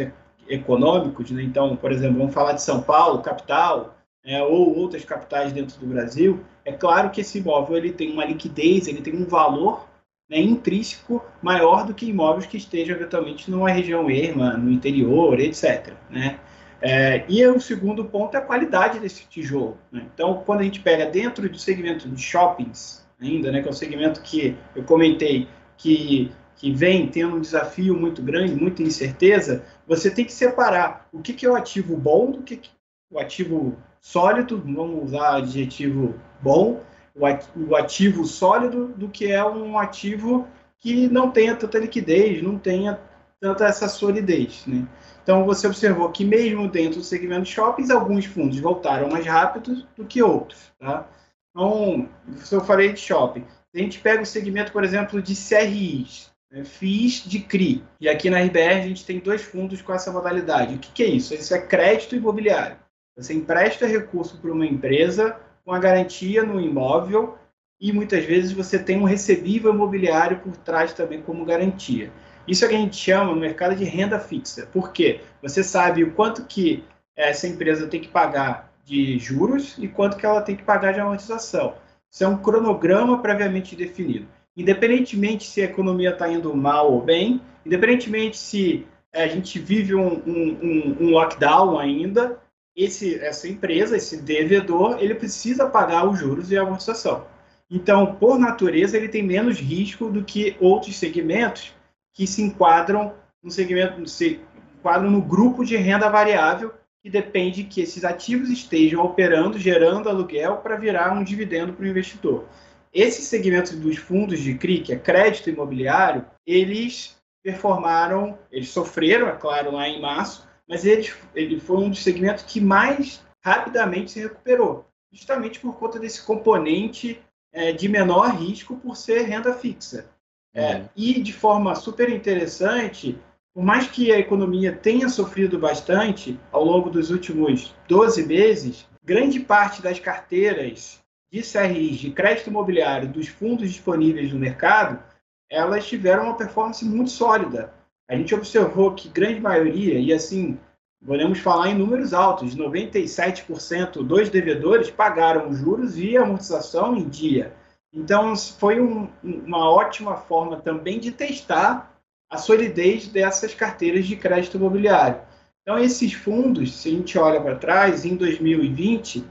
econômicos, 0.49 1.31
né? 1.31 1.43
Então, 1.43 1.75
por 1.75 1.91
exemplo, 1.91 2.19
vamos 2.19 2.35
falar 2.35 2.53
de 2.53 2.63
São 2.63 2.83
Paulo, 2.83 3.23
capital, 3.23 3.97
é, 4.25 4.43
ou 4.43 4.77
outras 4.77 5.05
capitais 5.05 5.53
dentro 5.53 5.79
do 5.81 5.87
Brasil, 5.87 6.41
é 6.65 6.73
claro 6.73 7.11
que 7.11 7.21
esse 7.21 7.39
imóvel 7.39 7.77
ele 7.77 7.93
tem 7.93 8.13
uma 8.13 8.25
liquidez, 8.25 8.87
ele 8.87 9.01
tem 9.01 9.15
um 9.15 9.25
valor 9.25 9.87
né, 10.29 10.39
intrínseco 10.41 11.23
maior 11.43 11.87
do 11.87 11.95
que 11.95 12.09
imóveis 12.09 12.47
que 12.47 12.57
estejam 12.57 12.97
eventualmente 12.97 13.51
numa 13.51 13.71
região 13.71 14.09
erma, 14.09 14.57
no 14.57 14.71
interior, 14.71 15.39
etc. 15.41 15.93
Né? 16.09 16.39
É, 16.81 17.25
e 17.29 17.47
o 17.47 17.61
segundo 17.61 18.05
ponto 18.05 18.35
é 18.37 18.39
a 18.39 18.43
qualidade 18.43 18.99
desse 18.99 19.27
tijolo. 19.27 19.77
Né? 19.91 20.07
Então, 20.15 20.43
quando 20.47 20.61
a 20.61 20.65
gente 20.65 20.81
pega 20.81 21.07
dentro 21.07 21.49
do 21.49 21.59
segmento 21.59 22.09
de 22.09 22.21
shoppings, 22.21 23.07
ainda, 23.21 23.53
né, 23.53 23.61
que 23.61 23.69
é 23.69 23.71
o 23.71 23.75
segmento 23.75 24.21
que 24.23 24.57
eu 24.75 24.83
comentei 24.85 25.49
que, 25.77 26.33
que 26.57 26.73
vem 26.73 27.09
tendo 27.09 27.37
um 27.37 27.41
desafio 27.41 27.95
muito 27.97 28.23
grande, 28.23 28.55
muita 28.55 28.83
incerteza, 28.83 29.65
você 29.87 30.11
tem 30.11 30.25
que 30.25 30.33
separar 30.33 31.09
o 31.13 31.21
que, 31.21 31.33
que 31.33 31.47
é 31.47 31.51
o 31.51 31.57
ativo 31.57 31.97
bom 31.97 32.31
do 32.31 32.43
que, 32.43 32.57
que 32.57 32.71
o 33.11 33.19
ativo 33.19 33.77
sólido, 34.01 34.61
vamos 34.65 35.05
usar 35.05 35.37
adjetivo 35.37 36.15
bom, 36.43 36.81
o 37.15 37.77
ativo 37.77 38.25
sólido 38.25 38.89
do 38.89 39.09
que 39.09 39.31
é 39.31 39.45
um 39.45 39.79
ativo 39.79 40.47
que 40.79 41.07
não 41.09 41.31
tenha 41.31 41.55
tanta 41.55 41.79
liquidez, 41.79 42.43
não 42.43 42.59
tenha 42.59 42.99
tanta 43.41 43.67
essa 43.67 43.89
solidez. 43.89 44.65
Né? 44.67 44.87
Então, 45.23 45.45
você 45.45 45.67
observou 45.67 46.11
que 46.11 46.25
mesmo 46.25 46.69
dentro 46.69 46.99
do 46.99 47.05
segmento 47.05 47.43
de 47.43 47.51
shoppings, 47.51 47.91
alguns 47.91 48.25
fundos 48.25 48.59
voltaram 48.59 49.09
mais 49.09 49.25
rápido 49.25 49.87
do 49.97 50.05
que 50.05 50.23
outros. 50.23 50.73
Tá? 50.79 51.07
Então, 51.51 52.09
se 52.37 52.55
eu 52.55 52.61
falei 52.63 52.93
de 52.93 53.01
shopping, 53.01 53.45
a 53.75 53.79
gente 53.79 54.01
pega 54.01 54.23
o 54.23 54.27
segmento, 54.27 54.73
por 54.73 54.83
exemplo, 54.85 55.23
de 55.23 55.35
CRIs, 55.35 56.33
né? 56.51 56.65
FIIs 56.65 57.25
de 57.25 57.41
CRI, 57.41 57.83
e 57.99 58.09
aqui 58.09 58.29
na 58.29 58.41
RBR 58.41 58.81
a 58.81 58.89
gente 58.89 59.07
tem 59.07 59.19
dois 59.19 59.41
fundos 59.41 59.81
com 59.81 59.95
essa 59.95 60.13
modalidade. 60.13 60.75
O 60.75 60.79
que, 60.79 60.93
que 60.93 61.03
é 61.03 61.07
isso? 61.07 61.35
Isso 61.35 61.55
é 61.55 61.59
crédito 61.59 62.15
imobiliário. 62.15 62.77
Você 63.17 63.33
empresta 63.33 63.87
recurso 63.87 64.39
para 64.39 64.53
uma 64.53 64.67
empresa 64.67 65.37
com 65.65 65.73
a 65.73 65.79
garantia 65.79 66.43
no 66.43 66.61
imóvel 66.61 67.39
e 67.81 67.93
muitas 67.93 68.25
vezes 68.25 68.53
você 68.53 68.79
tem 68.79 69.01
um 69.01 69.05
recebível 69.05 69.73
imobiliário 69.73 70.39
por 70.39 70.57
trás 70.57 70.93
também 70.93 71.21
como 71.21 71.45
garantia. 71.45 72.13
Isso 72.47 72.65
é 72.65 72.69
que 72.69 72.75
a 72.75 72.79
gente 72.79 72.97
chama 72.97 73.33
no 73.33 73.41
mercado 73.41 73.75
de 73.75 73.85
renda 73.85 74.19
fixa. 74.19 74.67
Por 74.67 74.93
quê? 74.93 75.21
Você 75.41 75.63
sabe 75.63 76.03
o 76.03 76.13
quanto 76.13 76.45
que 76.45 76.85
essa 77.17 77.47
empresa 77.47 77.87
tem 77.87 78.01
que 78.01 78.09
pagar 78.09 78.73
de 78.85 79.19
juros 79.19 79.77
e 79.79 79.87
quanto 79.87 80.17
que 80.17 80.27
ela 80.27 80.43
tem 80.43 80.57
que 80.57 80.63
pagar 80.63 80.93
de 80.93 81.01
amortização. 81.01 81.75
Isso 82.11 82.25
é 82.25 82.29
um 82.29 82.37
cronograma 82.37 83.21
previamente 83.21 83.77
definido. 83.77 84.27
Independentemente 84.57 85.45
se 85.45 85.63
a 85.63 85.65
economia 85.65 86.11
está 86.11 86.29
indo 86.29 86.55
mal 86.55 86.93
ou 86.93 87.01
bem, 87.01 87.41
independentemente 87.65 88.37
se 88.37 88.87
a 89.15 89.27
gente 89.27 89.59
vive 89.59 89.95
um, 89.95 90.23
um, 90.27 90.97
um 91.01 91.11
lockdown 91.11 91.79
ainda, 91.79 92.39
esse, 92.77 93.17
essa 93.21 93.49
empresa, 93.49 93.97
esse 93.97 94.17
devedor, 94.17 94.99
ele 95.01 95.15
precisa 95.15 95.69
pagar 95.69 96.09
os 96.09 96.19
juros 96.19 96.51
e 96.51 96.57
a 96.57 96.63
amortização. 96.63 97.27
Então, 97.71 98.17
por 98.17 98.39
natureza, 98.39 98.97
ele 98.97 99.09
tem 99.09 99.23
menos 99.23 99.59
risco 99.59 100.11
do 100.11 100.23
que 100.23 100.57
outros 100.61 100.97
segmentos 100.97 101.73
que 102.13 102.27
se 102.27 102.43
enquadram 102.43 103.15
no 103.43 103.51
segmento, 103.51 104.07
se 104.07 104.41
enquadram 104.79 105.11
no 105.11 105.23
grupo 105.23 105.65
de 105.65 105.77
renda 105.77 106.09
variável, 106.09 106.73
que 107.03 107.11
depende 107.11 107.65
que 107.65 107.81
esses 107.81 108.05
ativos 108.05 108.49
estejam 108.49 109.05
operando, 109.05 109.59
gerando 109.59 110.09
aluguel 110.09 110.59
para 110.59 110.77
virar 110.77 111.13
um 111.13 111.25
dividendo 111.25 111.73
para 111.73 111.85
o 111.85 111.89
investidor. 111.89 112.47
Esses 112.93 113.25
segmentos 113.25 113.73
dos 113.73 113.97
fundos 113.97 114.39
de 114.39 114.55
CRI, 114.55 114.81
que 114.81 114.93
é 114.93 114.99
crédito 114.99 115.51
imobiliário, 115.51 116.27
eles 116.47 117.17
performaram, 117.43 118.39
eles 118.53 118.69
sofreram, 118.69 119.29
é 119.29 119.33
claro, 119.33 119.73
lá 119.73 119.89
em 119.89 120.01
março, 120.01 120.47
mas 120.69 120.85
ele, 120.85 121.11
ele 121.35 121.61
foi 121.61 121.77
um 121.77 121.91
dos 121.91 122.03
segmentos 122.03 122.45
que 122.45 122.61
mais 122.61 123.23
rapidamente 123.45 124.13
se 124.13 124.21
recuperou, 124.21 124.87
justamente 125.13 125.61
por 125.61 125.77
conta 125.77 125.99
desse 125.99 126.23
componente 126.23 127.21
é, 127.53 127.73
de 127.73 127.89
menor 127.89 128.37
risco 128.37 128.77
por 128.77 128.97
ser 128.97 129.23
renda 129.23 129.53
fixa. 129.53 130.07
É, 130.55 130.77
uhum. 130.77 130.89
E 130.97 131.21
de 131.21 131.33
forma 131.33 131.75
super 131.75 132.09
interessante, 132.11 133.19
por 133.55 133.63
mais 133.63 133.87
que 133.87 134.13
a 134.13 134.19
economia 134.19 134.75
tenha 134.75 135.09
sofrido 135.09 135.59
bastante 135.59 136.39
ao 136.51 136.65
longo 136.65 136.89
dos 136.91 137.11
últimos 137.11 137.75
12 137.89 138.27
meses, 138.27 138.87
grande 139.03 139.41
parte 139.41 139.83
das 139.83 139.99
carteiras 139.99 141.03
de 141.31 141.43
CRIs, 141.43 141.99
de 141.99 142.11
crédito 142.11 142.51
imobiliário, 142.51 143.09
dos 143.09 143.29
fundos 143.29 143.71
disponíveis 143.71 144.33
no 144.33 144.39
mercado, 144.39 145.03
elas 145.51 145.87
tiveram 145.87 146.25
uma 146.25 146.37
performance 146.37 146.85
muito 146.85 147.11
sólida 147.11 147.75
a 148.09 148.17
gente 148.17 148.35
observou 148.35 148.95
que 148.95 149.09
grande 149.09 149.41
maioria, 149.41 149.99
e 149.99 150.13
assim, 150.13 150.59
podemos 151.05 151.39
falar 151.39 151.71
em 151.71 151.75
números 151.75 152.13
altos, 152.13 152.57
97% 152.57 154.03
dos 154.03 154.29
devedores 154.29 154.91
pagaram 154.91 155.53
juros 155.55 155.99
e 155.99 156.17
amortização 156.17 156.97
em 156.97 157.09
dia. 157.09 157.55
Então, 157.93 158.35
foi 158.37 158.81
um, 158.81 159.09
uma 159.23 159.71
ótima 159.71 160.17
forma 160.17 160.57
também 160.61 160.99
de 160.99 161.11
testar 161.11 161.93
a 162.31 162.39
solidez 162.39 163.07
dessas 163.09 163.55
carteiras 163.55 164.07
de 164.07 164.17
crédito 164.17 164.57
imobiliário. 164.57 165.21
Então, 165.61 165.79
esses 165.79 166.13
fundos, 166.15 166.75
se 166.75 166.89
a 166.89 166.93
gente 166.93 167.19
olha 167.19 167.41
para 167.41 167.57
trás, 167.57 168.05
em 168.05 168.17
2020, 168.17 169.25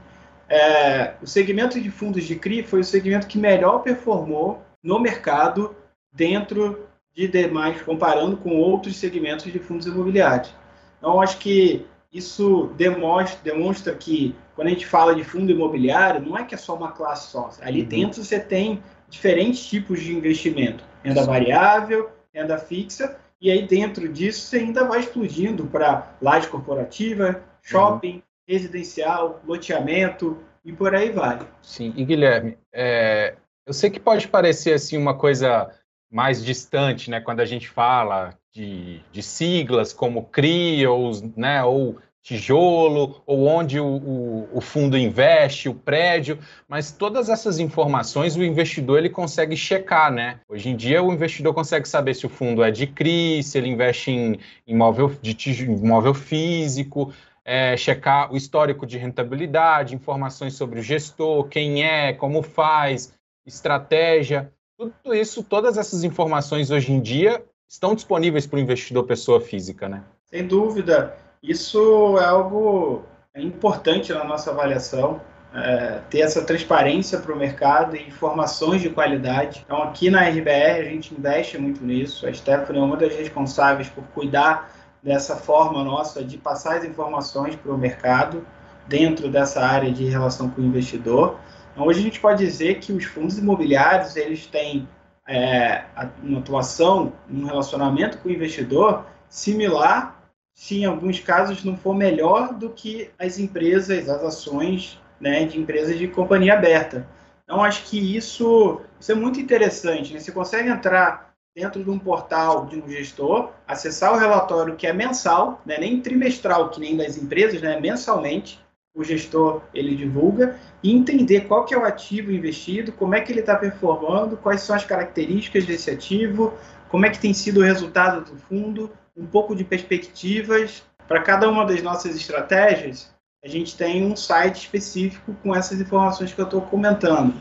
é, 0.48 1.14
o 1.20 1.26
segmento 1.26 1.80
de 1.80 1.90
fundos 1.90 2.24
de 2.24 2.36
CRI 2.36 2.62
foi 2.62 2.80
o 2.80 2.84
segmento 2.84 3.26
que 3.26 3.38
melhor 3.38 3.80
performou 3.80 4.62
no 4.82 5.00
mercado 5.00 5.74
dentro 6.12 6.86
de 7.14 7.28
demais, 7.28 7.80
comparando 7.82 8.36
com 8.36 8.56
outros 8.56 8.96
segmentos 8.96 9.52
de 9.52 9.58
fundos 9.58 9.86
imobiliários. 9.86 10.54
Então, 10.98 11.20
acho 11.20 11.38
que 11.38 11.84
isso 12.12 12.70
demonstra, 12.76 13.38
demonstra 13.42 13.94
que 13.94 14.34
quando 14.54 14.68
a 14.68 14.70
gente 14.70 14.86
fala 14.86 15.14
de 15.14 15.24
fundo 15.24 15.50
imobiliário, 15.50 16.20
não 16.20 16.36
é 16.36 16.44
que 16.44 16.54
é 16.54 16.58
só 16.58 16.74
uma 16.76 16.92
classe 16.92 17.30
só. 17.30 17.50
Ali 17.60 17.82
uhum. 17.82 17.88
dentro 17.88 18.22
você 18.22 18.38
tem 18.38 18.82
diferentes 19.08 19.64
tipos 19.66 20.00
de 20.00 20.14
investimento: 20.14 20.84
renda 21.02 21.24
variável, 21.24 22.10
renda 22.32 22.58
fixa, 22.58 23.16
e 23.40 23.50
aí 23.50 23.66
dentro 23.66 24.08
disso 24.08 24.46
você 24.46 24.58
ainda 24.58 24.84
vai 24.84 25.00
explodindo 25.00 25.66
para 25.66 26.14
laje 26.20 26.48
corporativa, 26.48 27.42
shopping, 27.62 28.16
uhum. 28.16 28.22
residencial, 28.46 29.40
loteamento, 29.46 30.38
e 30.64 30.72
por 30.72 30.94
aí 30.94 31.10
vai. 31.10 31.40
Sim, 31.62 31.92
e 31.96 32.04
Guilherme, 32.04 32.58
é, 32.72 33.34
eu 33.66 33.72
sei 33.72 33.90
que 33.90 33.98
pode 33.98 34.28
parecer 34.28 34.74
assim 34.74 34.96
uma 34.96 35.16
coisa 35.16 35.70
mais 36.12 36.44
distante, 36.44 37.10
né, 37.10 37.20
quando 37.20 37.40
a 37.40 37.44
gente 37.46 37.68
fala 37.68 38.34
de, 38.52 39.00
de 39.10 39.22
siglas 39.22 39.94
como 39.94 40.24
CRIOS, 40.24 41.22
né, 41.34 41.64
ou 41.64 41.98
tijolo, 42.22 43.20
ou 43.26 43.46
onde 43.46 43.80
o, 43.80 43.86
o, 43.86 44.48
o, 44.52 44.60
fundo 44.60 44.96
investe, 44.96 45.68
o 45.68 45.74
prédio, 45.74 46.38
mas 46.68 46.92
todas 46.92 47.28
essas 47.28 47.58
informações 47.58 48.36
o 48.36 48.44
investidor 48.44 48.98
ele 48.98 49.10
consegue 49.10 49.56
checar, 49.56 50.12
né? 50.12 50.38
Hoje 50.48 50.68
em 50.68 50.76
dia 50.76 51.02
o 51.02 51.12
investidor 51.12 51.52
consegue 51.52 51.88
saber 51.88 52.14
se 52.14 52.24
o 52.24 52.28
fundo 52.28 52.62
é 52.62 52.70
de 52.70 52.86
CRI, 52.86 53.42
se 53.42 53.58
ele 53.58 53.70
investe 53.70 54.12
em 54.12 54.38
imóvel, 54.64 55.10
de 55.20 55.34
tijolo, 55.34 55.72
imóvel 55.72 56.14
físico, 56.14 57.12
é, 57.44 57.76
checar 57.76 58.32
o 58.32 58.36
histórico 58.36 58.86
de 58.86 58.98
rentabilidade, 58.98 59.96
informações 59.96 60.54
sobre 60.54 60.78
o 60.78 60.82
gestor, 60.82 61.48
quem 61.48 61.82
é, 61.82 62.12
como 62.12 62.40
faz, 62.40 63.12
estratégia, 63.44 64.52
tudo 64.90 65.14
isso, 65.14 65.42
todas 65.42 65.76
essas 65.76 66.04
informações 66.04 66.70
hoje 66.70 66.92
em 66.92 67.00
dia 67.00 67.44
estão 67.68 67.94
disponíveis 67.94 68.46
para 68.46 68.56
o 68.56 68.60
investidor 68.60 69.04
pessoa 69.04 69.40
física, 69.40 69.88
né? 69.88 70.02
Sem 70.26 70.46
dúvida. 70.46 71.16
Isso 71.42 72.18
é 72.18 72.24
algo 72.24 73.04
importante 73.36 74.12
na 74.12 74.24
nossa 74.24 74.50
avaliação, 74.50 75.20
é, 75.54 76.00
ter 76.10 76.20
essa 76.20 76.42
transparência 76.42 77.18
para 77.18 77.32
o 77.32 77.36
mercado 77.36 77.96
e 77.96 78.06
informações 78.06 78.80
de 78.80 78.90
qualidade. 78.90 79.62
Então, 79.64 79.82
aqui 79.82 80.10
na 80.10 80.28
RBR, 80.28 80.80
a 80.80 80.84
gente 80.84 81.14
investe 81.14 81.58
muito 81.58 81.84
nisso. 81.84 82.26
A 82.26 82.32
Stephanie 82.32 82.80
é 82.80 82.84
uma 82.84 82.96
das 82.96 83.14
responsáveis 83.14 83.88
por 83.88 84.04
cuidar 84.14 84.70
dessa 85.02 85.36
forma 85.36 85.82
nossa 85.82 86.22
de 86.22 86.38
passar 86.38 86.76
as 86.76 86.84
informações 86.84 87.56
para 87.56 87.72
o 87.72 87.78
mercado 87.78 88.46
dentro 88.86 89.28
dessa 89.28 89.60
área 89.60 89.90
de 89.90 90.04
relação 90.04 90.48
com 90.48 90.60
o 90.60 90.64
investidor. 90.64 91.38
Então, 91.72 91.86
hoje 91.86 92.00
a 92.00 92.02
gente 92.02 92.20
pode 92.20 92.44
dizer 92.44 92.78
que 92.80 92.92
os 92.92 93.04
fundos 93.04 93.38
imobiliários 93.38 94.16
eles 94.16 94.46
têm 94.46 94.88
é, 95.26 95.84
uma 96.22 96.38
atuação, 96.38 97.12
um 97.30 97.44
relacionamento 97.44 98.18
com 98.18 98.28
o 98.28 98.32
investidor 98.32 99.06
similar 99.28 100.22
se 100.54 100.80
em 100.80 100.84
alguns 100.84 101.18
casos 101.18 101.64
não 101.64 101.76
for 101.76 101.94
melhor 101.94 102.54
do 102.54 102.70
que 102.70 103.10
as 103.18 103.38
empresas, 103.38 104.08
as 104.08 104.22
ações 104.22 105.00
né, 105.20 105.44
de 105.44 105.58
empresas 105.58 105.98
de 105.98 106.08
companhia 106.08 106.54
aberta. 106.54 107.06
Então, 107.44 107.62
acho 107.62 107.84
que 107.84 108.16
isso, 108.16 108.80
isso 109.00 109.12
é 109.12 109.14
muito 109.14 109.40
interessante. 109.40 110.12
Né? 110.12 110.20
Você 110.20 110.32
consegue 110.32 110.68
entrar 110.68 111.34
dentro 111.54 111.82
de 111.82 111.90
um 111.90 111.98
portal 111.98 112.66
de 112.66 112.80
um 112.80 112.88
gestor, 112.88 113.50
acessar 113.66 114.12
o 114.12 114.18
relatório 114.18 114.76
que 114.76 114.86
é 114.86 114.92
mensal, 114.92 115.60
né? 115.66 115.78
nem 115.78 116.00
trimestral, 116.00 116.70
que 116.70 116.80
nem 116.80 116.96
das 116.96 117.16
empresas, 117.16 117.60
né? 117.60 117.78
mensalmente, 117.80 118.61
o 118.94 119.02
gestor 119.02 119.62
ele 119.72 119.96
divulga, 119.96 120.58
e 120.82 120.92
entender 120.92 121.42
qual 121.42 121.64
que 121.64 121.74
é 121.74 121.78
o 121.78 121.84
ativo 121.84 122.30
investido, 122.30 122.92
como 122.92 123.14
é 123.14 123.20
que 123.20 123.32
ele 123.32 123.40
está 123.40 123.56
performando, 123.56 124.36
quais 124.36 124.60
são 124.60 124.76
as 124.76 124.84
características 124.84 125.64
desse 125.64 125.90
ativo, 125.90 126.52
como 126.88 127.06
é 127.06 127.10
que 127.10 127.18
tem 127.18 127.32
sido 127.32 127.60
o 127.60 127.64
resultado 127.64 128.30
do 128.30 128.36
fundo, 128.38 128.90
um 129.16 129.26
pouco 129.26 129.56
de 129.56 129.64
perspectivas. 129.64 130.82
Para 131.08 131.22
cada 131.22 131.48
uma 131.48 131.64
das 131.64 131.82
nossas 131.82 132.14
estratégias, 132.14 133.12
a 133.44 133.48
gente 133.48 133.76
tem 133.76 134.04
um 134.04 134.14
site 134.14 134.62
específico 134.62 135.34
com 135.42 135.54
essas 135.54 135.80
informações 135.80 136.32
que 136.32 136.40
eu 136.40 136.44
estou 136.44 136.60
comentando. 136.60 137.34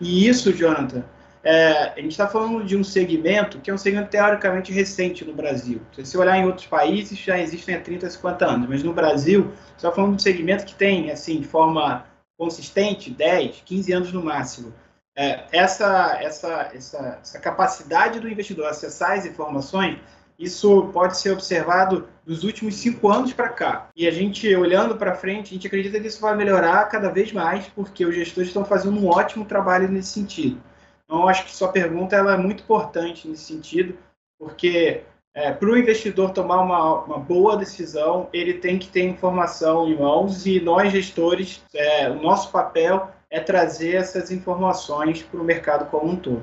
E 0.00 0.28
isso, 0.28 0.52
Jonathan, 0.52 1.04
é, 1.48 1.94
a 1.96 2.00
gente 2.02 2.10
está 2.10 2.28
falando 2.28 2.62
de 2.62 2.76
um 2.76 2.84
segmento 2.84 3.58
que 3.58 3.70
é 3.70 3.74
um 3.74 3.78
segmento 3.78 4.10
teoricamente 4.10 4.70
recente 4.70 5.24
no 5.24 5.32
Brasil. 5.32 5.80
Se 5.92 6.04
você 6.04 6.18
olhar 6.18 6.36
em 6.36 6.44
outros 6.44 6.66
países, 6.66 7.18
já 7.18 7.38
existem 7.38 7.74
há 7.74 7.80
30, 7.80 8.10
50 8.10 8.44
anos, 8.44 8.68
mas 8.68 8.82
no 8.82 8.92
Brasil, 8.92 9.44
você 9.44 9.76
está 9.86 9.90
falando 9.90 10.10
de 10.10 10.16
um 10.16 10.18
segmento 10.18 10.66
que 10.66 10.74
tem, 10.74 11.10
assim, 11.10 11.40
de 11.40 11.46
forma 11.46 12.04
consistente, 12.36 13.10
10, 13.10 13.62
15 13.64 13.92
anos 13.94 14.12
no 14.12 14.22
máximo. 14.22 14.74
É, 15.16 15.46
essa, 15.50 16.18
essa, 16.20 16.70
essa, 16.74 17.18
essa 17.22 17.40
capacidade 17.40 18.20
do 18.20 18.28
investidor 18.28 18.66
acessar 18.66 19.12
as 19.12 19.24
informações 19.24 19.98
isso 20.38 20.90
pode 20.92 21.18
ser 21.18 21.32
observado 21.32 22.06
dos 22.24 22.44
últimos 22.44 22.76
cinco 22.76 23.08
anos 23.08 23.32
para 23.32 23.48
cá. 23.48 23.88
E 23.96 24.06
a 24.06 24.10
gente, 24.10 24.54
olhando 24.54 24.96
para 24.96 25.16
frente, 25.16 25.48
a 25.48 25.54
gente 25.54 25.66
acredita 25.66 25.98
que 25.98 26.06
isso 26.06 26.20
vai 26.20 26.36
melhorar 26.36 26.84
cada 26.88 27.08
vez 27.08 27.32
mais, 27.32 27.66
porque 27.68 28.06
os 28.06 28.14
gestores 28.14 28.50
estão 28.50 28.64
fazendo 28.64 29.00
um 29.00 29.08
ótimo 29.08 29.44
trabalho 29.44 29.88
nesse 29.88 30.10
sentido. 30.10 30.60
Então, 31.08 31.22
eu 31.22 31.28
acho 31.28 31.44
que 31.44 31.50
sua 31.50 31.68
pergunta 31.68 32.14
ela 32.14 32.34
é 32.34 32.36
muito 32.36 32.62
importante 32.62 33.26
nesse 33.26 33.44
sentido, 33.44 33.96
porque 34.38 35.04
é, 35.34 35.50
para 35.50 35.70
o 35.70 35.78
investidor 35.78 36.32
tomar 36.32 36.60
uma, 36.60 37.04
uma, 37.04 37.18
boa 37.18 37.56
decisão, 37.56 38.28
ele 38.30 38.54
tem 38.54 38.78
que 38.78 38.88
ter 38.88 39.04
informação 39.04 39.88
em 39.88 39.96
mãos 39.96 40.46
e 40.46 40.60
nós, 40.60 40.92
gestores, 40.92 41.62
é, 41.74 42.10
o 42.10 42.20
nosso 42.20 42.52
papel 42.52 43.08
é 43.30 43.40
trazer 43.40 43.94
essas 43.94 44.30
informações 44.30 45.22
para 45.22 45.40
o 45.40 45.44
mercado 45.44 45.88
como 45.90 46.10
um 46.10 46.16
todo. 46.16 46.42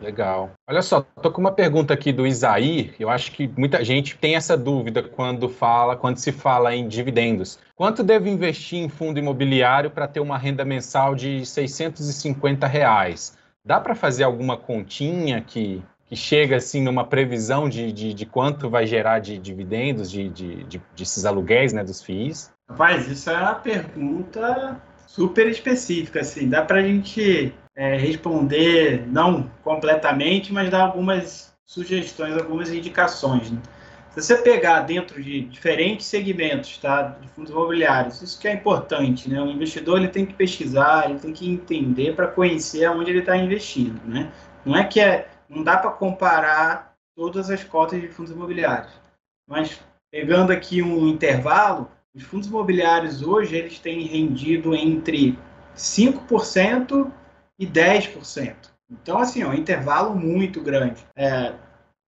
Legal. 0.00 0.50
Olha 0.68 0.82
só, 0.82 1.00
tô 1.00 1.30
com 1.30 1.40
uma 1.40 1.52
pergunta 1.52 1.94
aqui 1.94 2.12
do 2.12 2.26
Isaí. 2.26 2.92
Eu 2.98 3.08
acho 3.08 3.32
que 3.32 3.48
muita 3.56 3.84
gente 3.84 4.16
tem 4.16 4.34
essa 4.34 4.56
dúvida 4.56 5.02
quando 5.02 5.48
fala, 5.48 5.96
quando 5.96 6.18
se 6.18 6.32
fala 6.32 6.74
em 6.74 6.86
dividendos. 6.86 7.58
Quanto 7.74 8.02
devo 8.02 8.28
investir 8.28 8.78
em 8.78 8.88
fundo 8.88 9.18
imobiliário 9.18 9.90
para 9.90 10.08
ter 10.08 10.20
uma 10.20 10.36
renda 10.36 10.64
mensal 10.64 11.14
de 11.14 11.46
650 11.46 12.66
reais? 12.66 13.36
Dá 13.64 13.80
para 13.80 13.94
fazer 13.94 14.24
alguma 14.24 14.56
continha 14.56 15.40
que, 15.40 15.82
que 16.06 16.16
chega 16.16 16.56
assim 16.56 16.82
numa 16.82 17.06
previsão 17.06 17.68
de, 17.68 17.92
de, 17.92 18.12
de 18.12 18.26
quanto 18.26 18.68
vai 18.68 18.86
gerar 18.86 19.20
de 19.20 19.38
dividendos, 19.38 20.10
de, 20.10 20.28
de, 20.28 20.64
de, 20.64 20.82
desses 20.96 21.24
aluguéis, 21.24 21.72
né, 21.72 21.84
dos 21.84 22.02
FIIs? 22.02 22.52
Rapaz, 22.68 23.08
isso 23.08 23.30
é 23.30 23.36
uma 23.36 23.54
pergunta 23.54 24.80
super 25.06 25.46
específica, 25.46 26.20
assim. 26.20 26.48
Dá 26.48 26.62
para 26.62 26.78
a 26.78 26.82
gente 26.82 27.54
é, 27.76 27.96
responder, 27.96 29.06
não 29.06 29.50
completamente, 29.62 30.52
mas 30.52 30.70
dar 30.70 30.82
algumas 30.82 31.54
sugestões, 31.64 32.36
algumas 32.36 32.70
indicações. 32.70 33.50
Né? 33.50 33.58
Se 34.14 34.20
você 34.20 34.36
pegar 34.36 34.80
dentro 34.80 35.22
de 35.22 35.40
diferentes 35.40 36.04
segmentos 36.06 36.76
tá, 36.76 37.16
de 37.18 37.26
fundos 37.28 37.50
imobiliários, 37.50 38.20
isso 38.20 38.38
que 38.38 38.46
é 38.46 38.52
importante, 38.52 39.28
né? 39.30 39.40
O 39.40 39.46
investidor 39.46 39.98
ele 39.98 40.08
tem 40.08 40.26
que 40.26 40.34
pesquisar, 40.34 41.08
ele 41.08 41.18
tem 41.18 41.32
que 41.32 41.48
entender 41.48 42.14
para 42.14 42.28
conhecer 42.28 42.84
aonde 42.84 43.10
ele 43.10 43.20
está 43.20 43.34
investindo, 43.36 43.98
né? 44.04 44.30
Não 44.66 44.76
é 44.76 44.84
que 44.84 45.00
é, 45.00 45.28
não 45.48 45.62
dá 45.62 45.78
para 45.78 45.90
comparar 45.92 46.94
todas 47.16 47.48
as 47.48 47.64
cotas 47.64 48.02
de 48.02 48.08
fundos 48.08 48.32
imobiliários, 48.32 48.92
mas 49.48 49.80
pegando 50.10 50.52
aqui 50.52 50.82
um 50.82 51.08
intervalo, 51.08 51.90
os 52.14 52.22
fundos 52.22 52.48
imobiliários 52.48 53.22
hoje 53.22 53.56
eles 53.56 53.78
têm 53.78 54.02
rendido 54.02 54.74
entre 54.74 55.38
5% 55.74 57.10
e 57.58 57.66
10%. 57.66 58.54
Então, 58.90 59.18
assim, 59.18 59.40
é 59.40 59.46
um 59.46 59.54
intervalo 59.54 60.14
muito 60.14 60.60
grande. 60.60 61.02
É, 61.16 61.54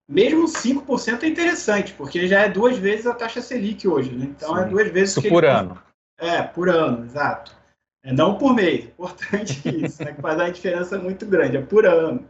mesmo 0.09 0.45
5% 0.45 1.23
é 1.23 1.27
interessante, 1.27 1.93
porque 1.95 2.29
já 2.29 2.43
é 2.43 2.49
duas 2.49 2.77
vezes 2.77 3.07
a 3.07 3.15
taxa 3.15 3.41
Selic 3.41 3.89
hoje. 3.89 4.15
Né? 4.15 4.27
Então, 4.27 4.57
é 4.57 4.63
Sim. 4.63 4.67
é 4.67 4.71
duas 4.71 4.91
vezes. 4.91 5.17
Isso 5.17 5.29
por 5.29 5.45
ele... 5.45 5.53
ano. 5.53 5.83
É, 6.19 6.43
por 6.43 6.69
ano, 6.69 7.05
exato. 7.05 7.57
É, 8.05 8.13
não 8.13 8.37
por 8.37 8.55
mês. 8.55 8.85
Importante 8.93 9.63
isso, 9.85 10.05
né? 10.05 10.13
que 10.13 10.21
faz 10.21 10.37
uma 10.37 10.53
diferença 10.53 10.99
muito 10.99 11.27
grande. 11.27 11.57
É 11.57 11.63
por 11.63 11.87
ano. 11.87 12.29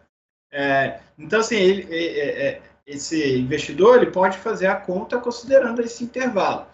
É, 0.53 1.01
então, 1.19 1.41
assim, 1.41 1.57
ele, 1.57 1.87
é, 1.91 2.05
é, 2.05 2.47
é, 2.47 2.63
esse 2.87 3.39
investidor 3.39 3.97
ele 3.97 4.13
pode 4.13 4.39
fazer 4.39 4.69
a 4.69 4.77
conta 4.77 5.19
considerando 5.19 5.83
esse 5.83 6.05
intervalo. 6.05 6.67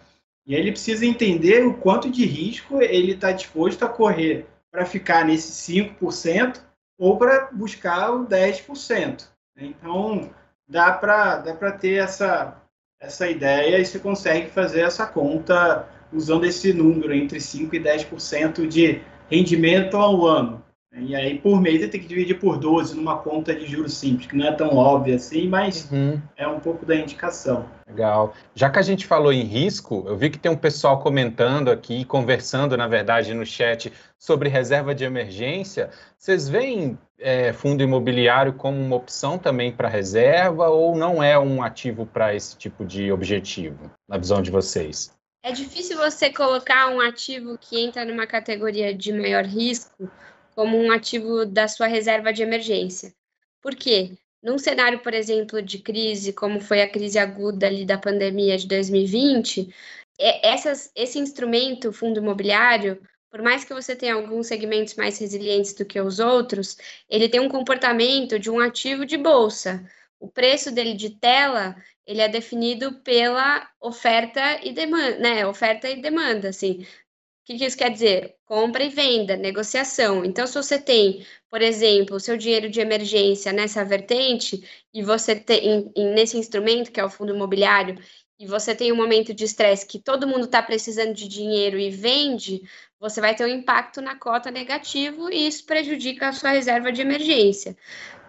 E 0.47 0.55
aí 0.55 0.61
ele 0.61 0.73
precisa 0.73 1.07
entender 1.07 1.65
o 1.65 1.75
quanto 1.75 2.11
de 2.11 2.27
risco 2.27 2.83
ele 2.83 3.13
está 3.13 3.33
disposto 3.33 3.85
a 3.85 3.89
correr 3.89 4.47
para 4.71 4.85
ficar 4.85 5.25
nesse 5.25 5.73
5% 5.73 6.61
ou 6.99 7.17
para 7.17 7.49
buscar 7.53 8.11
o 8.11 8.27
10%. 8.27 9.29
Então, 9.57 10.31
dá 10.71 10.93
para 10.93 11.39
dá 11.39 11.73
ter 11.73 12.03
essa, 12.03 12.57
essa 13.01 13.29
ideia 13.29 13.79
e 13.79 13.85
você 13.85 13.99
consegue 13.99 14.49
fazer 14.49 14.83
essa 14.83 15.05
conta 15.05 15.87
usando 16.13 16.45
esse 16.45 16.73
número 16.73 17.13
entre 17.13 17.39
5% 17.39 17.75
e 17.75 17.81
10% 17.81 18.69
de 18.69 19.03
rendimento 19.29 19.97
ao 19.97 20.25
ano. 20.25 20.63
E 20.93 21.15
aí, 21.15 21.39
por 21.39 21.61
mês, 21.61 21.81
você 21.81 21.89
tem 21.89 22.01
que 22.01 22.09
dividir 22.09 22.41
por 22.41 22.59
12 22.59 22.97
numa 22.97 23.19
conta 23.19 23.55
de 23.55 23.65
juros 23.65 23.95
simples, 23.95 24.27
que 24.27 24.37
não 24.37 24.49
é 24.49 24.53
tão 24.53 24.77
óbvio 24.77 25.15
assim, 25.15 25.49
mas 25.49 25.89
uhum. 25.91 26.21
é 26.37 26.49
um 26.49 26.59
pouco 26.59 26.85
da 26.85 26.97
indicação. 26.97 27.65
Legal. 27.87 28.35
Já 28.57 28.69
que 28.69 28.79
a 28.81 28.83
gente 28.83 29.07
falou 29.07 29.33
em 29.33 29.45
risco, 29.45 30.05
eu 30.09 30.17
vi 30.17 30.31
que 30.31 30.39
tem 30.39 30.51
um 30.51 30.57
pessoal 30.57 30.99
comentando 30.99 31.71
aqui, 31.71 32.05
conversando, 32.05 32.77
na 32.77 32.89
verdade, 32.89 33.33
no 33.35 33.47
chat 33.47 33.93
sobre 34.19 34.49
reserva 34.49 34.93
de 34.93 35.05
emergência. 35.05 35.91
Vocês 36.19 36.49
veem 36.49 36.99
é, 37.21 37.53
fundo 37.53 37.83
imobiliário 37.83 38.53
como 38.55 38.81
uma 38.81 38.97
opção 38.97 39.39
também 39.39 39.71
para 39.71 39.89
reserva 39.89 40.69
ou 40.69 40.97
não 40.97 41.23
é 41.23 41.39
um 41.39 41.63
ativo 41.63 42.07
para 42.07 42.35
esse 42.35 42.57
tipo 42.57 42.85
de 42.85 43.13
objetivo, 43.13 43.91
na 44.09 44.19
visão 44.19 44.43
de 44.43 44.51
vocês? 44.51 45.15
É 45.43 45.53
difícil 45.53 45.97
você 45.97 46.31
colocar 46.31 46.89
um 46.89 47.01
ativo 47.01 47.57
que 47.59 47.79
entra 47.79 48.05
numa 48.05 48.27
categoria 48.27 48.95
de 48.95 49.13
maior 49.13 49.45
risco 49.45 50.11
como 50.55 50.77
um 50.77 50.91
ativo 50.91 51.47
da 51.47 51.69
sua 51.69 51.87
reserva 51.87 52.33
de 52.33 52.43
emergência. 52.43 53.15
Por 53.63 53.75
quê? 53.75 54.13
Num 54.43 54.59
cenário, 54.59 55.01
por 55.01 55.15
exemplo, 55.15 55.63
de 55.63 55.79
crise, 55.79 56.33
como 56.33 56.61
foi 56.61 56.83
a 56.83 56.91
crise 56.91 57.19
aguda 57.19 57.67
ali 57.67 57.85
da 57.85 57.99
pandemia 57.99 58.57
de 58.57 58.67
2020, 58.67 59.73
essas, 60.19 60.91
esse 60.95 61.19
instrumento, 61.19 61.93
fundo 61.93 62.21
imobiliário, 62.21 63.01
por 63.31 63.41
mais 63.43 63.65
que 63.65 63.73
você 63.73 63.95
tenha 63.95 64.15
alguns 64.15 64.49
segmentos 64.49 64.95
mais 64.97 65.19
resilientes 65.19 65.73
do 65.73 65.85
que 65.85 66.01
os 66.01 66.19
outros, 66.19 66.77
ele 67.09 67.29
tem 67.29 67.41
um 67.41 67.49
comportamento 67.49 68.39
de 68.39 68.51
um 68.51 68.59
ativo 68.59 69.07
de 69.07 69.17
bolsa. 69.17 69.89
O 70.19 70.29
preço 70.29 70.71
dele 70.73 70.95
de 70.95 71.11
tela, 71.11 71.77
ele 72.07 72.21
é 72.21 72.29
definido 72.29 72.93
pela 73.03 73.69
oferta 73.81 74.61
e 74.63 74.73
demanda, 74.73 75.19
né? 75.19 75.47
Oferta 75.47 75.89
e 75.89 76.03
demanda, 76.03 76.49
assim. 76.49 76.83
O 76.83 77.45
que, 77.45 77.59
que 77.59 77.65
isso 77.65 77.79
quer 77.79 77.91
dizer? 77.91 78.37
Compra 78.45 78.85
e 78.85 78.89
venda, 78.89 79.37
negociação. 79.37 80.25
Então, 80.25 80.47
se 80.47 80.55
você 80.55 80.79
tem, 80.79 81.25
por 81.49 81.63
exemplo, 81.63 82.17
o 82.17 82.21
seu 82.21 82.37
dinheiro 82.37 82.69
de 82.69 82.81
emergência 82.81 83.53
nessa 83.53 83.85
vertente, 83.85 84.63
e 84.93 85.03
você 85.03 85.35
tem 85.35 85.91
nesse 85.97 86.37
instrumento, 86.37 86.93
que 86.93 87.01
é 87.01 87.05
o 87.05 87.11
fundo 87.11 87.35
imobiliário, 87.35 87.97
e 88.41 88.47
você 88.47 88.75
tem 88.75 88.91
um 88.91 88.97
momento 88.97 89.35
de 89.35 89.45
estresse 89.45 89.87
que 89.87 89.99
todo 89.99 90.27
mundo 90.27 90.47
está 90.47 90.63
precisando 90.63 91.13
de 91.13 91.29
dinheiro 91.29 91.79
e 91.79 91.91
vende, 91.91 92.63
você 92.99 93.21
vai 93.21 93.35
ter 93.35 93.45
um 93.45 93.49
impacto 93.49 94.01
na 94.01 94.19
cota 94.19 94.51
negativo 94.51 95.31
e 95.31 95.47
isso 95.47 95.67
prejudica 95.67 96.29
a 96.29 96.33
sua 96.33 96.51
reserva 96.51 96.91
de 96.91 97.03
emergência. 97.03 97.77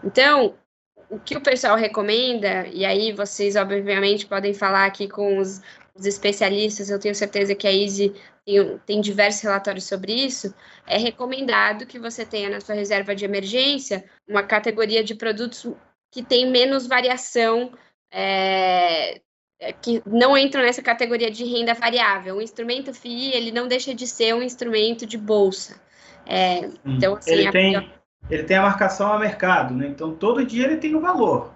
Então, 0.04 0.58
o 1.10 1.18
que 1.18 1.38
o 1.38 1.42
pessoal 1.42 1.78
recomenda, 1.78 2.68
e 2.68 2.84
aí 2.84 3.14
vocês 3.14 3.56
obviamente 3.56 4.26
podem 4.26 4.54
falar 4.54 4.86
aqui 4.86 5.08
com 5.08 5.38
os, 5.38 5.62
os 5.96 6.06
especialistas, 6.06 6.90
eu 6.90 7.00
tenho 7.00 7.16
certeza 7.16 7.56
que 7.56 7.66
a 7.66 7.74
Easy 7.74 8.14
tem, 8.46 8.80
tem 8.86 9.00
diversos 9.00 9.42
relatórios 9.42 9.86
sobre 9.86 10.12
isso, 10.14 10.54
é 10.86 10.98
recomendado 10.98 11.86
que 11.86 11.98
você 11.98 12.26
tenha 12.26 12.50
na 12.50 12.60
sua 12.60 12.76
reserva 12.76 13.16
de 13.16 13.24
emergência 13.24 14.04
uma 14.28 14.44
categoria 14.44 15.06
de 15.06 15.16
produtos 15.16 15.66
que 16.12 16.22
tem 16.22 16.52
menos 16.52 16.86
variação 16.86 17.72
é, 18.12 19.22
que 19.82 20.02
não 20.06 20.38
entram 20.38 20.62
nessa 20.62 20.82
categoria 20.82 21.30
de 21.30 21.44
renda 21.46 21.74
variável. 21.74 22.38
O 22.38 22.42
instrumento 22.42 22.94
FII, 22.94 23.34
ele 23.34 23.52
não 23.52 23.68
deixa 23.68 23.94
de 23.94 24.08
ser 24.08 24.34
um 24.34 24.42
instrumento 24.42 25.06
de 25.06 25.18
bolsa. 25.18 25.80
É, 26.26 26.70
então, 26.86 27.16
assim, 27.16 27.32
ele, 27.32 27.52
tem, 27.52 27.92
ele 28.30 28.44
tem 28.44 28.58
a 28.58 28.64
marcação 28.64 29.12
a 29.12 29.20
mercado, 29.20 29.74
né? 29.74 29.88
Então, 29.88 30.16
todo 30.16 30.46
dia 30.46 30.66
ele 30.66 30.78
tem 30.78 30.96
um 30.96 31.02
valor. 31.02 31.54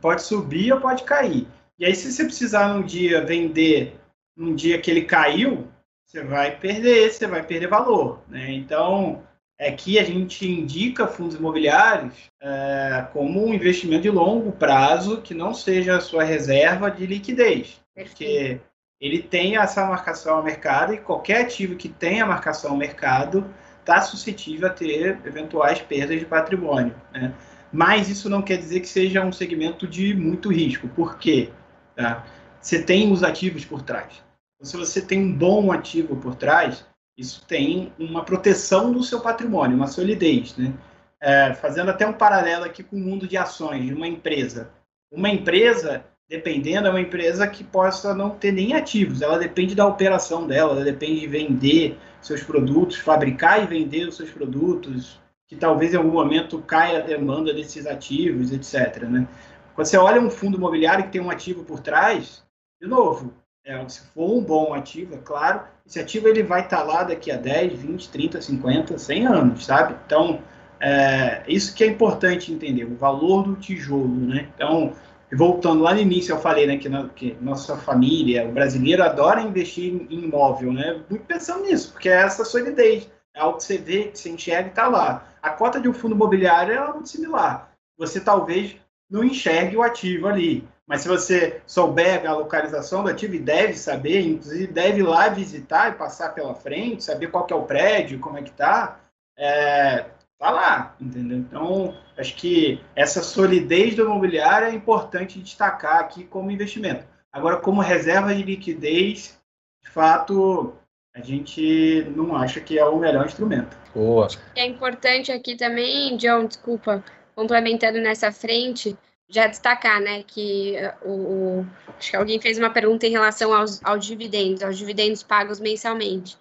Pode 0.00 0.22
subir 0.22 0.72
ou 0.72 0.80
pode 0.80 1.04
cair. 1.04 1.46
E 1.78 1.84
aí, 1.84 1.94
se 1.94 2.10
você 2.10 2.24
precisar 2.24 2.68
num 2.68 2.82
dia 2.82 3.24
vender, 3.24 3.96
num 4.36 4.54
dia 4.54 4.80
que 4.80 4.90
ele 4.90 5.02
caiu, 5.02 5.68
você 6.06 6.22
vai 6.22 6.56
perder, 6.56 7.10
você 7.10 7.26
vai 7.26 7.42
perder 7.42 7.68
valor, 7.68 8.20
né? 8.28 8.52
Então, 8.52 9.22
É 9.62 9.70
a 9.70 10.04
gente 10.04 10.44
indica 10.44 11.06
fundos 11.06 11.36
imobiliários 11.36 12.14
é, 12.40 13.06
como 13.12 13.46
um 13.46 13.54
investimento 13.54 14.02
de 14.02 14.10
longo 14.10 14.50
prazo 14.50 15.22
que 15.22 15.34
não 15.34 15.54
seja 15.54 15.96
a 15.96 16.00
sua 16.00 16.24
reserva 16.24 16.90
de 16.90 17.06
liquidez. 17.06 17.80
Porque 17.94 18.60
ele 19.00 19.22
tem 19.22 19.56
essa 19.56 19.86
marcação 19.86 20.38
ao 20.38 20.42
mercado 20.42 20.92
e 20.92 20.98
qualquer 20.98 21.42
ativo 21.42 21.76
que 21.76 21.88
tenha 21.88 22.26
marcação 22.26 22.72
ao 22.72 22.76
mercado 22.76 23.48
está 23.78 24.00
suscetível 24.00 24.66
a 24.66 24.72
ter 24.72 25.20
eventuais 25.24 25.80
perdas 25.80 26.18
de 26.18 26.26
patrimônio. 26.26 26.96
Né? 27.12 27.32
Mas 27.72 28.08
isso 28.08 28.28
não 28.28 28.42
quer 28.42 28.56
dizer 28.56 28.80
que 28.80 28.88
seja 28.88 29.24
um 29.24 29.30
segmento 29.30 29.86
de 29.86 30.12
muito 30.12 30.52
risco. 30.52 30.88
Por 30.88 31.18
quê? 31.18 31.50
Tá? 31.94 32.26
Você 32.60 32.82
tem 32.82 33.12
os 33.12 33.22
ativos 33.22 33.64
por 33.64 33.82
trás. 33.82 34.24
Então, 34.56 34.68
se 34.68 34.76
você 34.76 35.00
tem 35.00 35.20
um 35.20 35.32
bom 35.32 35.70
ativo 35.70 36.16
por 36.16 36.34
trás, 36.34 36.84
isso 37.16 37.44
tem 37.46 37.92
uma 37.98 38.24
proteção 38.24 38.92
do 38.92 39.02
seu 39.02 39.20
patrimônio, 39.20 39.76
uma 39.76 39.86
solidez. 39.86 40.56
Né? 40.56 40.72
É, 41.20 41.54
fazendo 41.54 41.90
até 41.90 42.06
um 42.06 42.12
paralelo 42.12 42.64
aqui 42.64 42.82
com 42.82 42.96
o 42.96 43.00
mundo 43.00 43.26
de 43.26 43.36
ações 43.36 43.84
de 43.84 43.94
uma 43.94 44.08
empresa. 44.08 44.70
Uma 45.10 45.28
empresa, 45.28 46.04
dependendo, 46.28 46.88
é 46.88 46.90
uma 46.90 47.00
empresa 47.00 47.46
que 47.46 47.62
possa 47.62 48.14
não 48.14 48.30
ter 48.30 48.50
nem 48.50 48.72
ativos, 48.72 49.22
ela 49.22 49.38
depende 49.38 49.74
da 49.74 49.86
operação 49.86 50.46
dela, 50.46 50.72
ela 50.72 50.84
depende 50.84 51.20
de 51.20 51.26
vender 51.26 51.98
seus 52.20 52.42
produtos, 52.42 52.96
fabricar 52.96 53.62
e 53.62 53.66
vender 53.66 54.08
os 54.08 54.16
seus 54.16 54.30
produtos, 54.30 55.20
que 55.46 55.54
talvez 55.54 55.92
em 55.92 55.98
algum 55.98 56.12
momento 56.12 56.58
caia 56.62 56.98
a 56.98 57.02
demanda 57.02 57.52
desses 57.52 57.86
ativos, 57.86 58.52
etc. 58.52 59.02
Né? 59.02 59.28
Quando 59.74 59.86
você 59.86 59.98
olha 59.98 60.20
um 60.20 60.30
fundo 60.30 60.56
imobiliário 60.56 61.04
que 61.04 61.10
tem 61.10 61.20
um 61.20 61.30
ativo 61.30 61.62
por 61.62 61.80
trás, 61.80 62.42
de 62.80 62.88
novo, 62.88 63.34
é, 63.64 63.88
se 63.88 64.00
for 64.08 64.38
um 64.38 64.42
bom 64.42 64.74
ativo, 64.74 65.14
é 65.14 65.18
claro, 65.18 65.62
esse 65.86 66.00
ativo 66.00 66.28
ele 66.28 66.42
vai 66.42 66.62
estar 66.62 66.78
tá 66.78 66.82
lá 66.82 67.04
daqui 67.04 67.30
a 67.30 67.36
10, 67.36 67.74
20, 67.74 68.08
30, 68.08 68.42
50, 68.42 68.98
100 68.98 69.26
anos, 69.26 69.64
sabe? 69.64 69.94
Então, 70.04 70.40
é, 70.80 71.42
isso 71.46 71.74
que 71.74 71.84
é 71.84 71.86
importante 71.86 72.52
entender, 72.52 72.84
o 72.84 72.96
valor 72.96 73.44
do 73.44 73.54
tijolo, 73.54 74.08
né? 74.08 74.48
Então, 74.54 74.92
voltando 75.32 75.82
lá 75.82 75.94
no 75.94 76.00
início, 76.00 76.32
eu 76.32 76.40
falei 76.40 76.66
né, 76.66 76.76
que, 76.76 76.88
na, 76.88 77.08
que 77.08 77.36
nossa 77.40 77.76
família, 77.76 78.46
o 78.48 78.52
brasileiro 78.52 79.02
adora 79.02 79.40
investir 79.40 79.94
em 80.10 80.24
imóvel, 80.24 80.72
né? 80.72 81.00
Muito 81.08 81.24
pensando 81.24 81.64
nisso, 81.64 81.92
porque 81.92 82.08
é 82.08 82.22
essa 82.22 82.44
solidez, 82.44 83.08
é 83.34 83.40
algo 83.40 83.58
que 83.58 83.64
você 83.64 83.78
vê, 83.78 84.04
que 84.04 84.18
você 84.18 84.30
enxerga 84.30 84.68
e 84.68 84.70
está 84.70 84.88
lá. 84.88 85.28
A 85.40 85.50
cota 85.50 85.80
de 85.80 85.88
um 85.88 85.94
fundo 85.94 86.16
imobiliário 86.16 86.74
é 86.74 86.92
muito 86.92 87.08
similar. 87.08 87.72
Você 87.96 88.20
talvez 88.20 88.76
não 89.08 89.22
enxergue 89.22 89.76
o 89.76 89.82
ativo 89.82 90.26
ali, 90.26 90.66
mas 90.92 91.00
se 91.00 91.08
você 91.08 91.62
souber 91.66 92.28
a 92.28 92.34
localização 92.34 93.02
do 93.02 93.08
ativo, 93.08 93.34
e 93.34 93.38
deve 93.38 93.72
saber, 93.72 94.26
inclusive 94.26 94.66
deve 94.66 94.98
ir 94.98 95.04
lá 95.04 95.26
visitar 95.30 95.88
e 95.88 95.94
passar 95.94 96.34
pela 96.34 96.54
frente, 96.54 97.02
saber 97.02 97.28
qual 97.28 97.46
é 97.50 97.54
o 97.54 97.62
prédio, 97.62 98.20
como 98.20 98.36
é 98.36 98.42
que 98.42 98.50
está, 98.50 99.00
é, 99.34 100.04
tá 100.38 100.50
lá, 100.50 100.94
entendeu? 101.00 101.38
Então, 101.38 101.96
acho 102.18 102.36
que 102.36 102.78
essa 102.94 103.22
solidez 103.22 103.94
do 103.94 104.02
imobiliário 104.02 104.68
é 104.68 104.74
importante 104.74 105.40
destacar 105.40 105.98
aqui 105.98 106.24
como 106.24 106.50
investimento. 106.50 107.06
Agora, 107.32 107.56
como 107.56 107.80
reserva 107.80 108.34
de 108.34 108.42
liquidez, 108.42 109.40
de 109.82 109.88
fato, 109.88 110.74
a 111.16 111.22
gente 111.22 112.06
não 112.14 112.36
acha 112.36 112.60
que 112.60 112.78
é 112.78 112.84
o 112.84 112.98
melhor 112.98 113.24
instrumento. 113.24 113.74
Boa. 113.94 114.28
É 114.54 114.66
importante 114.66 115.32
aqui 115.32 115.56
também, 115.56 116.18
John, 116.18 116.44
desculpa, 116.44 117.02
complementando 117.34 117.98
nessa 117.98 118.30
frente, 118.30 118.94
já 119.32 119.46
destacar, 119.46 119.98
né, 119.98 120.22
que 120.22 120.76
eh, 120.76 120.94
o, 121.02 121.10
o, 121.10 121.66
acho 121.98 122.10
que 122.10 122.16
alguém 122.16 122.38
fez 122.38 122.58
uma 122.58 122.68
pergunta 122.68 123.06
em 123.06 123.10
relação 123.10 123.52
aos, 123.52 123.82
aos 123.82 124.04
dividendos, 124.04 124.62
aos 124.62 124.76
dividendos 124.76 125.22
pagos 125.22 125.58
mensalmente. 125.58 126.36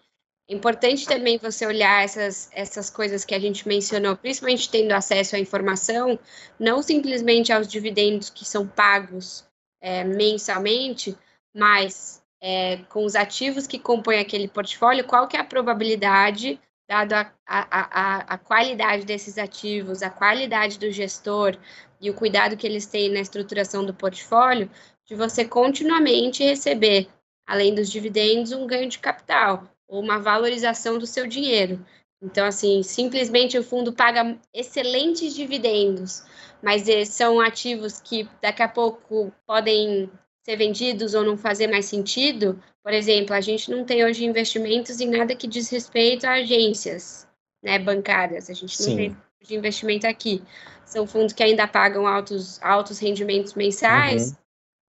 É 0.49 0.54
importante 0.54 1.08
também 1.08 1.38
você 1.38 1.65
olhar 1.65 2.04
essas, 2.04 2.49
essas 2.51 2.89
coisas 2.89 3.23
que 3.23 3.34
a 3.34 3.39
gente 3.39 3.65
mencionou, 3.65 4.17
principalmente 4.17 4.69
tendo 4.69 4.91
acesso 4.91 5.38
à 5.38 5.39
informação, 5.39 6.19
não 6.60 6.84
simplesmente 6.84 7.54
aos 7.54 7.65
dividendos 7.65 8.30
que 8.30 8.43
são 8.43 8.67
pagos 8.67 9.45
é, 9.80 10.04
mensalmente, 10.04 11.17
mas 11.56 12.21
é, 12.41 12.77
com 12.89 13.06
os 13.06 13.15
ativos 13.15 13.65
que 13.67 13.80
compõem 13.80 14.19
aquele 14.19 14.49
portfólio, 14.49 15.06
qual 15.06 15.30
que 15.30 15.38
é 15.38 15.39
a 15.39 15.45
probabilidade, 15.45 16.60
dado 16.91 17.13
a, 17.13 17.32
a, 17.47 17.67
a, 17.69 18.17
a 18.34 18.38
qualidade 18.38 19.06
desses 19.06 19.38
ativos, 19.38 20.04
a 20.04 20.10
qualidade 20.10 20.77
do 20.77 20.91
gestor, 20.91 21.58
e 22.01 22.10
o 22.10 22.13
cuidado 22.13 22.58
que 22.58 22.67
eles 22.67 22.86
têm 22.86 23.10
na 23.10 23.21
estruturação 23.21 23.86
do 23.86 23.93
portfólio, 23.93 24.69
de 25.06 25.15
você 25.15 25.45
continuamente 25.45 26.43
receber, 26.43 27.08
além 27.47 27.73
dos 27.73 27.89
dividendos, 27.89 28.51
um 28.51 28.67
ganho 28.67 28.89
de 28.89 28.99
capital 28.99 29.63
ou 29.88 30.01
uma 30.01 30.19
valorização 30.19 30.97
do 30.97 31.08
seu 31.08 31.25
dinheiro. 31.25 31.86
Então, 32.21 32.45
assim, 32.45 32.84
simplesmente 32.84 33.58
o 33.58 33.63
fundo 33.63 33.93
paga 33.93 34.38
excelentes 34.54 35.34
dividendos, 35.34 36.25
mas 36.62 36.84
são 37.08 37.39
ativos 37.39 38.01
que 38.01 38.27
daqui 38.41 38.62
a 38.62 38.67
pouco 38.67 39.34
podem 39.47 40.12
ser 40.43 40.56
vendidos 40.56 41.13
ou 41.13 41.23
não 41.23 41.38
fazer 41.38 41.67
mais 41.67 41.86
sentido. 41.86 42.62
Por 42.84 42.93
exemplo, 42.93 43.36
a 43.36 43.41
gente 43.41 43.69
não 43.69 43.86
tem 43.86 44.04
hoje 44.04 44.25
investimentos 44.25 44.99
em 44.99 45.10
nada 45.10 45.36
que 45.36 45.47
diz 45.47 45.69
respeito 45.69 46.25
a 46.25 46.34
agências 46.34 47.27
né, 47.63 47.77
bancárias. 47.77 48.49
A 48.49 48.54
gente 48.54 48.80
não 48.80 48.88
Sim. 48.89 48.95
tem 48.95 49.17
de 49.41 49.56
investimento 49.56 50.08
aqui. 50.08 50.43
São 50.86 51.08
fundos 51.08 51.34
que 51.34 51.43
ainda 51.43 51.67
pagam 51.67 52.06
altos, 52.06 52.62
altos 52.62 52.99
rendimentos 52.99 53.54
mensais, 53.54 54.32
uhum. 54.32 54.38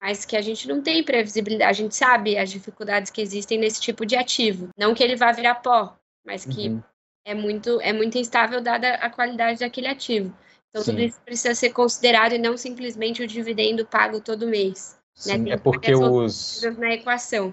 mas 0.03 0.25
que 0.25 0.37
a 0.37 0.43
gente 0.43 0.69
não 0.69 0.83
tem 0.83 1.03
previsibilidade. 1.03 1.71
A 1.71 1.73
gente 1.73 1.95
sabe 1.95 2.37
as 2.37 2.51
dificuldades 2.51 3.11
que 3.11 3.21
existem 3.21 3.59
nesse 3.59 3.81
tipo 3.81 4.05
de 4.05 4.17
ativo. 4.17 4.69
Não 4.77 4.95
que 4.95 5.03
ele 5.03 5.17
vá 5.17 5.33
virar 5.33 5.57
pó, 5.57 5.97
mas 6.25 6.45
que 6.45 6.69
uhum. 6.69 6.83
é, 7.25 7.35
muito, 7.35 7.81
é 7.81 7.93
muito 7.93 8.19
instável 8.19 8.61
dada 8.61 8.95
a 8.95 9.09
qualidade 9.09 9.61
daquele 9.61 9.88
ativo. 9.88 10.35
Então, 10.69 10.83
Sim. 10.83 10.93
tudo 10.93 11.03
isso 11.03 11.21
precisa 11.21 11.55
ser 11.55 11.71
considerado 11.71 12.33
e 12.33 12.38
não 12.38 12.57
simplesmente 12.57 13.23
o 13.23 13.27
dividendo 13.27 13.87
pago 13.87 14.21
todo 14.21 14.49
mês. 14.49 14.99
Né? 15.27 15.35
Sim, 15.35 15.38
né? 15.38 15.51
é 15.53 15.57
porque 15.57 15.94
os... 15.94 16.62
Na 16.79 16.92
equação. 16.92 17.53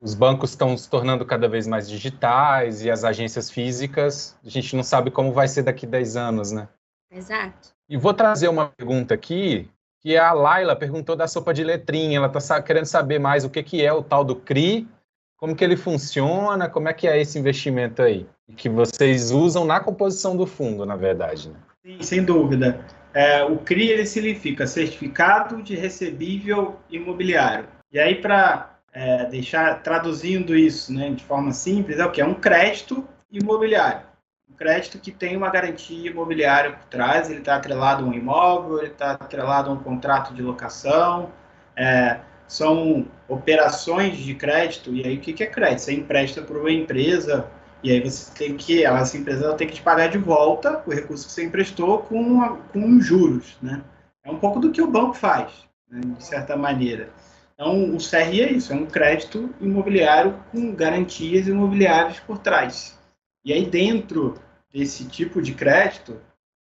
Os 0.00 0.14
bancos 0.14 0.50
estão 0.50 0.76
se 0.76 0.88
tornando 0.90 1.24
cada 1.24 1.48
vez 1.48 1.66
mais 1.66 1.88
digitais 1.88 2.84
e 2.84 2.90
as 2.90 3.02
agências 3.02 3.50
físicas, 3.50 4.36
a 4.44 4.48
gente 4.48 4.76
não 4.76 4.82
sabe 4.82 5.10
como 5.10 5.32
vai 5.32 5.48
ser 5.48 5.62
daqui 5.62 5.86
a 5.86 5.88
10 5.88 6.16
anos, 6.16 6.52
né? 6.52 6.68
Exato. 7.10 7.70
E 7.88 7.96
vou 7.96 8.12
trazer 8.12 8.48
uma 8.48 8.68
pergunta 8.68 9.14
aqui, 9.14 9.70
que 10.02 10.16
a 10.16 10.32
Laila 10.32 10.76
perguntou 10.76 11.16
da 11.16 11.26
sopa 11.26 11.54
de 11.54 11.64
letrinha, 11.64 12.18
ela 12.18 12.30
está 12.36 12.60
querendo 12.60 12.84
saber 12.84 13.18
mais 13.18 13.44
o 13.44 13.50
que, 13.50 13.62
que 13.62 13.84
é 13.84 13.92
o 13.92 14.02
tal 14.02 14.22
do 14.22 14.36
CRI, 14.36 14.86
como 15.36 15.56
que 15.56 15.64
ele 15.64 15.76
funciona, 15.76 16.68
como 16.68 16.88
é 16.88 16.92
que 16.92 17.08
é 17.08 17.20
esse 17.20 17.38
investimento 17.38 18.02
aí, 18.02 18.26
que 18.56 18.68
vocês 18.68 19.30
usam 19.30 19.64
na 19.64 19.80
composição 19.80 20.36
do 20.36 20.46
fundo, 20.46 20.84
na 20.84 20.96
verdade, 20.96 21.50
né? 21.50 21.56
Sim, 21.84 22.02
sem 22.02 22.24
dúvida. 22.24 22.84
É, 23.16 23.42
o 23.42 23.56
CRI 23.56 23.88
ele 23.88 24.04
significa 24.04 24.66
Certificado 24.66 25.62
de 25.62 25.74
Recebível 25.74 26.78
Imobiliário. 26.90 27.66
E 27.90 27.98
aí, 27.98 28.16
para 28.16 28.78
é, 28.92 29.24
deixar 29.24 29.82
traduzindo 29.82 30.54
isso 30.54 30.92
né, 30.92 31.08
de 31.08 31.24
forma 31.24 31.50
simples, 31.50 31.98
é 31.98 32.04
o 32.04 32.12
que? 32.12 32.20
É 32.20 32.26
um 32.26 32.34
crédito 32.34 33.08
imobiliário. 33.32 34.02
Um 34.50 34.54
crédito 34.54 34.98
que 34.98 35.10
tem 35.10 35.34
uma 35.34 35.48
garantia 35.48 36.10
imobiliária 36.10 36.72
por 36.72 36.84
trás, 36.88 37.30
ele 37.30 37.38
está 37.38 37.56
atrelado 37.56 38.04
a 38.04 38.06
um 38.06 38.12
imóvel, 38.12 38.80
ele 38.80 38.88
está 38.88 39.12
atrelado 39.12 39.70
a 39.70 39.72
um 39.72 39.82
contrato 39.82 40.34
de 40.34 40.42
locação, 40.42 41.32
é, 41.74 42.20
são 42.46 43.06
operações 43.28 44.18
de 44.18 44.34
crédito, 44.34 44.94
e 44.94 45.02
aí 45.02 45.16
o 45.16 45.20
que 45.22 45.42
é 45.42 45.46
crédito? 45.46 45.80
Você 45.80 45.94
empresta 45.94 46.42
para 46.42 46.58
uma 46.58 46.70
empresa, 46.70 47.48
e 47.82 47.90
aí 47.90 48.00
você 48.00 48.32
tem 48.32 48.56
que, 48.56 48.84
essa 48.84 49.16
empresa 49.16 49.54
tem 49.54 49.68
que 49.68 49.74
te 49.74 49.82
pagar 49.82 50.08
de 50.08 50.18
volta 50.18 50.82
o 50.86 50.90
recurso 50.90 51.26
que 51.26 51.32
você 51.32 51.44
emprestou 51.44 51.98
com, 51.98 52.56
com 52.72 53.00
juros, 53.00 53.56
né? 53.62 53.82
É 54.24 54.30
um 54.30 54.38
pouco 54.38 54.58
do 54.58 54.72
que 54.72 54.82
o 54.82 54.90
banco 54.90 55.14
faz, 55.14 55.52
né, 55.88 56.00
de 56.00 56.24
certa 56.24 56.56
maneira. 56.56 57.10
Então, 57.54 57.94
o 57.94 57.98
CRI 57.98 58.42
é 58.42 58.52
isso, 58.52 58.72
é 58.72 58.76
um 58.76 58.86
crédito 58.86 59.54
imobiliário 59.60 60.38
com 60.50 60.74
garantias 60.74 61.46
imobiliárias 61.46 62.20
por 62.20 62.38
trás. 62.38 62.98
E 63.44 63.52
aí, 63.52 63.64
dentro 63.64 64.34
desse 64.72 65.06
tipo 65.06 65.40
de 65.40 65.54
crédito, 65.54 66.20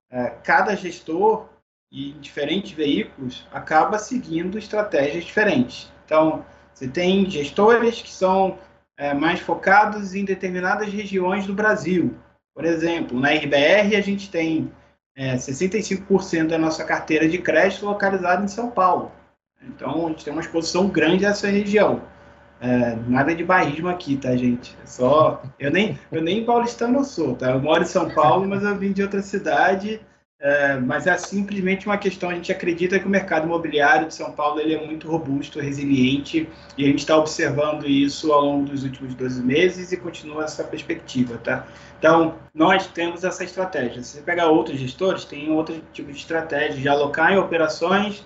é, 0.09 0.29
cada 0.43 0.75
gestor 0.75 1.49
e 1.91 2.11
diferentes 2.13 2.71
veículos 2.71 3.45
acaba 3.51 3.97
seguindo 3.97 4.57
estratégias 4.57 5.25
diferentes. 5.25 5.91
Então, 6.05 6.45
você 6.73 6.87
tem 6.87 7.29
gestores 7.29 8.01
que 8.01 8.11
são 8.11 8.57
é, 8.97 9.13
mais 9.13 9.39
focados 9.39 10.15
em 10.15 10.25
determinadas 10.25 10.91
regiões 10.91 11.45
do 11.45 11.53
Brasil. 11.53 12.15
Por 12.53 12.65
exemplo, 12.65 13.19
na 13.19 13.29
RBR 13.29 13.95
a 13.95 14.01
gente 14.01 14.29
tem 14.29 14.71
é, 15.15 15.35
65% 15.35 16.47
da 16.47 16.57
nossa 16.57 16.83
carteira 16.83 17.27
de 17.27 17.37
crédito 17.37 17.85
localizada 17.85 18.43
em 18.43 18.47
São 18.47 18.69
Paulo. 18.71 19.11
Então, 19.61 20.05
a 20.05 20.09
gente 20.09 20.23
tem 20.23 20.33
uma 20.33 20.41
exposição 20.41 20.87
grande 20.87 21.25
a 21.25 21.29
essa 21.29 21.47
região. 21.47 22.01
É, 22.61 22.95
nada 23.07 23.35
de 23.35 23.43
bairrismo 23.43 23.89
aqui, 23.89 24.15
tá, 24.15 24.35
gente? 24.35 24.77
É 24.81 24.85
só. 24.85 25.41
Eu 25.59 25.71
nem, 25.71 25.99
eu 26.11 26.21
nem 26.21 26.45
paulistano 26.45 27.03
sou, 27.03 27.35
tá? 27.35 27.51
Eu 27.51 27.61
moro 27.61 27.83
em 27.83 27.87
São 27.87 28.09
Paulo, 28.09 28.47
mas 28.47 28.63
eu 28.63 28.75
vim 28.75 28.93
de 28.93 29.01
outra 29.01 29.21
cidade 29.21 29.99
é, 30.45 30.77
mas 30.79 31.07
é 31.07 31.17
simplesmente 31.17 31.87
uma 31.87 31.97
questão, 31.97 32.29
a 32.29 32.35
gente 32.35 32.51
acredita 32.51 32.99
que 32.99 33.07
o 33.07 33.09
mercado 33.09 33.47
imobiliário 33.47 34.07
de 34.07 34.13
São 34.13 34.31
Paulo 34.31 34.59
ele 34.59 34.75
é 34.75 34.85
muito 34.85 35.09
robusto, 35.09 35.59
resiliente, 35.59 36.47
e 36.77 36.83
a 36.83 36.87
gente 36.87 36.99
está 36.99 37.17
observando 37.17 37.87
isso 37.87 38.31
ao 38.31 38.45
longo 38.45 38.69
dos 38.69 38.83
últimos 38.83 39.15
12 39.15 39.41
meses 39.41 39.91
e 39.91 39.97
continua 39.97 40.43
essa 40.43 40.63
perspectiva, 40.63 41.39
tá? 41.39 41.65
Então, 41.97 42.35
nós 42.53 42.85
temos 42.85 43.23
essa 43.23 43.43
estratégia. 43.43 44.03
Se 44.03 44.17
você 44.17 44.21
pegar 44.21 44.49
outros 44.49 44.79
gestores, 44.79 45.25
tem 45.25 45.49
outro 45.49 45.81
tipo 45.91 46.11
de 46.11 46.17
estratégia 46.19 46.79
de 46.79 46.87
alocar 46.87 47.33
em 47.33 47.39
operações 47.39 48.23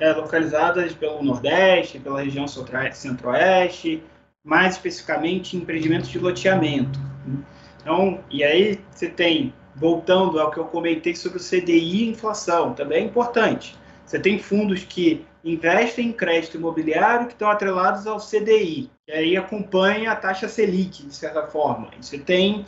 é, 0.00 0.10
localizadas 0.12 0.92
pelo 0.92 1.22
Nordeste, 1.22 2.00
pela 2.00 2.20
região 2.20 2.48
Centro-Oeste, 2.48 4.02
mais 4.42 4.74
especificamente 4.74 5.56
em 5.56 5.60
empreendimentos 5.60 6.08
de 6.08 6.18
loteamento. 6.18 6.98
Então, 7.80 8.18
e 8.28 8.42
aí 8.42 8.80
você 8.90 9.08
tem 9.08 9.54
voltando 9.80 10.38
ao 10.38 10.50
que 10.50 10.58
eu 10.58 10.66
comentei 10.66 11.16
sobre 11.16 11.38
o 11.38 11.42
CDI 11.42 12.04
e 12.04 12.10
inflação, 12.10 12.74
também 12.74 12.98
é 12.98 13.06
importante. 13.06 13.74
Você 14.04 14.18
tem 14.18 14.38
fundos 14.38 14.84
que 14.84 15.24
investem 15.42 16.08
em 16.08 16.12
crédito 16.12 16.58
imobiliário 16.58 17.26
que 17.26 17.32
estão 17.32 17.50
atrelados 17.50 18.06
ao 18.06 18.18
CDI, 18.18 18.90
que 19.06 19.12
aí 19.12 19.36
acompanha 19.36 20.12
a 20.12 20.16
taxa 20.16 20.48
Selic, 20.48 21.06
de 21.06 21.14
certa 21.14 21.46
forma. 21.46 21.90
Você 21.98 22.18
tem 22.18 22.66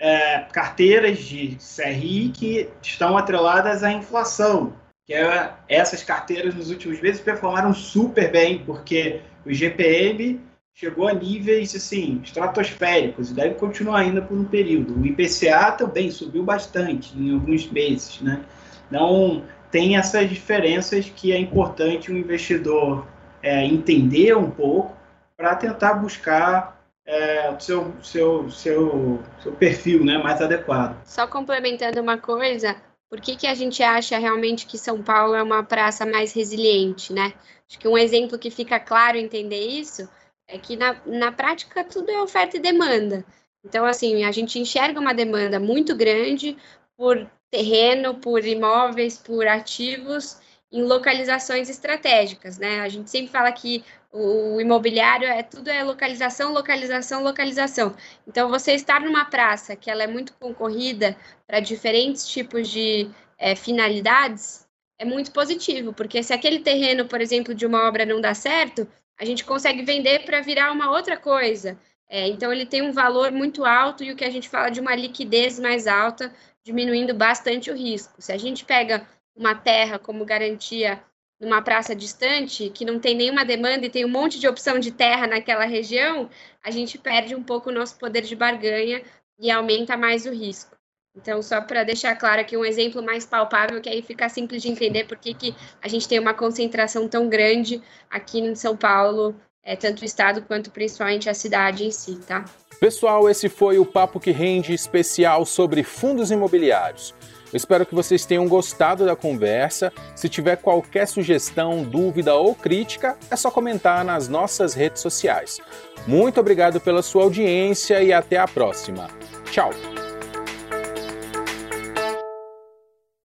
é, 0.00 0.40
carteiras 0.52 1.18
de 1.18 1.56
CRI 1.58 2.30
que 2.30 2.70
estão 2.82 3.16
atreladas 3.16 3.84
à 3.84 3.92
inflação, 3.92 4.72
que 5.06 5.14
é, 5.14 5.52
essas 5.68 6.02
carteiras 6.02 6.54
nos 6.54 6.70
últimos 6.70 7.00
meses 7.00 7.20
performaram 7.20 7.72
super 7.72 8.32
bem, 8.32 8.64
porque 8.64 9.20
o 9.46 9.52
GPM 9.52 10.40
chegou 10.78 11.08
a 11.08 11.12
níveis 11.12 11.74
assim 11.74 12.20
estratosféricos 12.22 13.32
e 13.32 13.34
deve 13.34 13.56
continuar 13.56 13.98
ainda 13.98 14.22
por 14.22 14.38
um 14.38 14.44
período. 14.44 14.96
O 14.96 15.04
IPCA 15.04 15.72
também 15.72 16.08
subiu 16.08 16.44
bastante 16.44 17.18
em 17.18 17.34
alguns 17.34 17.68
meses, 17.68 18.20
né? 18.20 18.44
Então 18.86 19.42
tem 19.72 19.96
essas 19.96 20.30
diferenças 20.30 21.10
que 21.10 21.32
é 21.32 21.38
importante 21.38 22.12
o 22.12 22.16
investidor 22.16 23.08
é, 23.42 23.64
entender 23.64 24.36
um 24.36 24.52
pouco 24.52 24.96
para 25.36 25.56
tentar 25.56 25.94
buscar 25.94 26.80
é, 27.04 27.52
seu, 27.58 27.92
seu, 28.00 28.48
seu, 28.48 29.20
seu 29.42 29.52
perfil 29.52 30.04
né, 30.04 30.16
mais 30.18 30.40
adequado. 30.40 30.96
Só 31.04 31.26
complementando 31.26 32.00
uma 32.00 32.18
coisa, 32.18 32.76
por 33.10 33.20
que, 33.20 33.34
que 33.34 33.48
a 33.48 33.54
gente 33.54 33.82
acha 33.82 34.16
realmente 34.16 34.64
que 34.64 34.78
São 34.78 35.02
Paulo 35.02 35.34
é 35.34 35.42
uma 35.42 35.64
praça 35.64 36.06
mais 36.06 36.32
resiliente, 36.32 37.12
né? 37.12 37.32
Acho 37.68 37.80
que 37.80 37.88
um 37.88 37.98
exemplo 37.98 38.38
que 38.38 38.50
fica 38.50 38.78
claro 38.78 39.16
entender 39.16 39.60
isso 39.60 40.08
é 40.48 40.58
que 40.58 40.76
na, 40.76 40.96
na 41.04 41.30
prática 41.30 41.84
tudo 41.84 42.10
é 42.10 42.20
oferta 42.20 42.56
e 42.56 42.60
demanda. 42.60 43.24
Então, 43.64 43.84
assim, 43.84 44.24
a 44.24 44.32
gente 44.32 44.58
enxerga 44.58 44.98
uma 44.98 45.12
demanda 45.12 45.60
muito 45.60 45.94
grande 45.94 46.56
por 46.96 47.30
terreno, 47.50 48.14
por 48.14 48.44
imóveis, 48.44 49.18
por 49.18 49.46
ativos 49.46 50.40
em 50.72 50.82
localizações 50.82 51.68
estratégicas, 51.68 52.58
né? 52.58 52.80
A 52.80 52.88
gente 52.88 53.10
sempre 53.10 53.30
fala 53.30 53.50
que 53.52 53.84
o 54.12 54.60
imobiliário 54.60 55.26
é 55.26 55.42
tudo 55.42 55.68
é 55.68 55.82
localização, 55.82 56.52
localização, 56.52 57.22
localização. 57.22 57.94
Então, 58.26 58.48
você 58.48 58.72
estar 58.72 59.00
numa 59.00 59.24
praça 59.26 59.76
que 59.76 59.90
ela 59.90 60.02
é 60.02 60.06
muito 60.06 60.32
concorrida 60.34 61.16
para 61.46 61.60
diferentes 61.60 62.26
tipos 62.26 62.68
de 62.68 63.10
é, 63.38 63.54
finalidades 63.54 64.66
é 64.98 65.04
muito 65.04 65.30
positivo, 65.32 65.92
porque 65.92 66.22
se 66.22 66.32
aquele 66.32 66.58
terreno, 66.58 67.06
por 67.06 67.20
exemplo, 67.20 67.54
de 67.54 67.64
uma 67.64 67.86
obra 67.86 68.04
não 68.04 68.20
dá 68.20 68.34
certo, 68.34 68.86
a 69.18 69.24
gente 69.24 69.44
consegue 69.44 69.82
vender 69.82 70.24
para 70.24 70.40
virar 70.40 70.72
uma 70.72 70.90
outra 70.90 71.16
coisa. 71.16 71.78
É, 72.08 72.26
então, 72.28 72.52
ele 72.52 72.64
tem 72.64 72.82
um 72.82 72.92
valor 72.92 73.30
muito 73.32 73.64
alto 73.64 74.02
e 74.02 74.12
o 74.12 74.16
que 74.16 74.24
a 74.24 74.30
gente 74.30 74.48
fala 74.48 74.70
de 74.70 74.80
uma 74.80 74.94
liquidez 74.94 75.58
mais 75.58 75.86
alta, 75.86 76.32
diminuindo 76.64 77.12
bastante 77.12 77.70
o 77.70 77.76
risco. 77.76 78.20
Se 78.20 78.32
a 78.32 78.38
gente 78.38 78.64
pega 78.64 79.06
uma 79.36 79.54
terra 79.54 79.98
como 79.98 80.24
garantia 80.24 81.02
numa 81.40 81.62
praça 81.62 81.94
distante, 81.94 82.70
que 82.70 82.84
não 82.84 82.98
tem 82.98 83.14
nenhuma 83.14 83.44
demanda 83.44 83.86
e 83.86 83.90
tem 83.90 84.04
um 84.04 84.08
monte 84.08 84.40
de 84.40 84.48
opção 84.48 84.78
de 84.78 84.90
terra 84.90 85.26
naquela 85.26 85.64
região, 85.64 86.28
a 86.62 86.70
gente 86.70 86.98
perde 86.98 87.34
um 87.34 87.42
pouco 87.42 87.70
o 87.70 87.72
nosso 87.72 87.96
poder 87.98 88.22
de 88.22 88.34
barganha 88.34 89.02
e 89.38 89.50
aumenta 89.50 89.96
mais 89.96 90.26
o 90.26 90.32
risco. 90.32 90.77
Então, 91.20 91.42
só 91.42 91.60
para 91.60 91.82
deixar 91.82 92.14
claro 92.14 92.40
aqui 92.40 92.56
um 92.56 92.64
exemplo 92.64 93.02
mais 93.02 93.26
palpável, 93.26 93.80
que 93.80 93.88
aí 93.88 94.02
fica 94.02 94.28
simples 94.28 94.62
de 94.62 94.68
entender 94.68 95.04
por 95.04 95.18
que, 95.18 95.34
que 95.34 95.54
a 95.82 95.88
gente 95.88 96.06
tem 96.08 96.18
uma 96.18 96.32
concentração 96.32 97.08
tão 97.08 97.28
grande 97.28 97.82
aqui 98.08 98.38
em 98.38 98.54
São 98.54 98.76
Paulo, 98.76 99.34
é, 99.64 99.74
tanto 99.74 100.02
o 100.02 100.04
estado 100.04 100.42
quanto 100.42 100.70
principalmente 100.70 101.28
a 101.28 101.34
cidade 101.34 101.84
em 101.84 101.90
si, 101.90 102.16
tá? 102.26 102.44
Pessoal, 102.78 103.28
esse 103.28 103.48
foi 103.48 103.78
o 103.78 103.84
Papo 103.84 104.20
que 104.20 104.30
Rende 104.30 104.72
especial 104.72 105.44
sobre 105.44 105.82
fundos 105.82 106.30
imobiliários. 106.30 107.12
Eu 107.52 107.56
espero 107.56 107.84
que 107.84 107.94
vocês 107.94 108.24
tenham 108.24 108.46
gostado 108.46 109.04
da 109.04 109.16
conversa. 109.16 109.92
Se 110.14 110.28
tiver 110.28 110.56
qualquer 110.56 111.08
sugestão, 111.08 111.82
dúvida 111.82 112.34
ou 112.34 112.54
crítica, 112.54 113.16
é 113.30 113.36
só 113.36 113.50
comentar 113.50 114.04
nas 114.04 114.28
nossas 114.28 114.74
redes 114.74 115.02
sociais. 115.02 115.58
Muito 116.06 116.38
obrigado 116.38 116.78
pela 116.78 117.02
sua 117.02 117.24
audiência 117.24 118.02
e 118.02 118.12
até 118.12 118.36
a 118.36 118.46
próxima. 118.46 119.08
Tchau! 119.50 119.70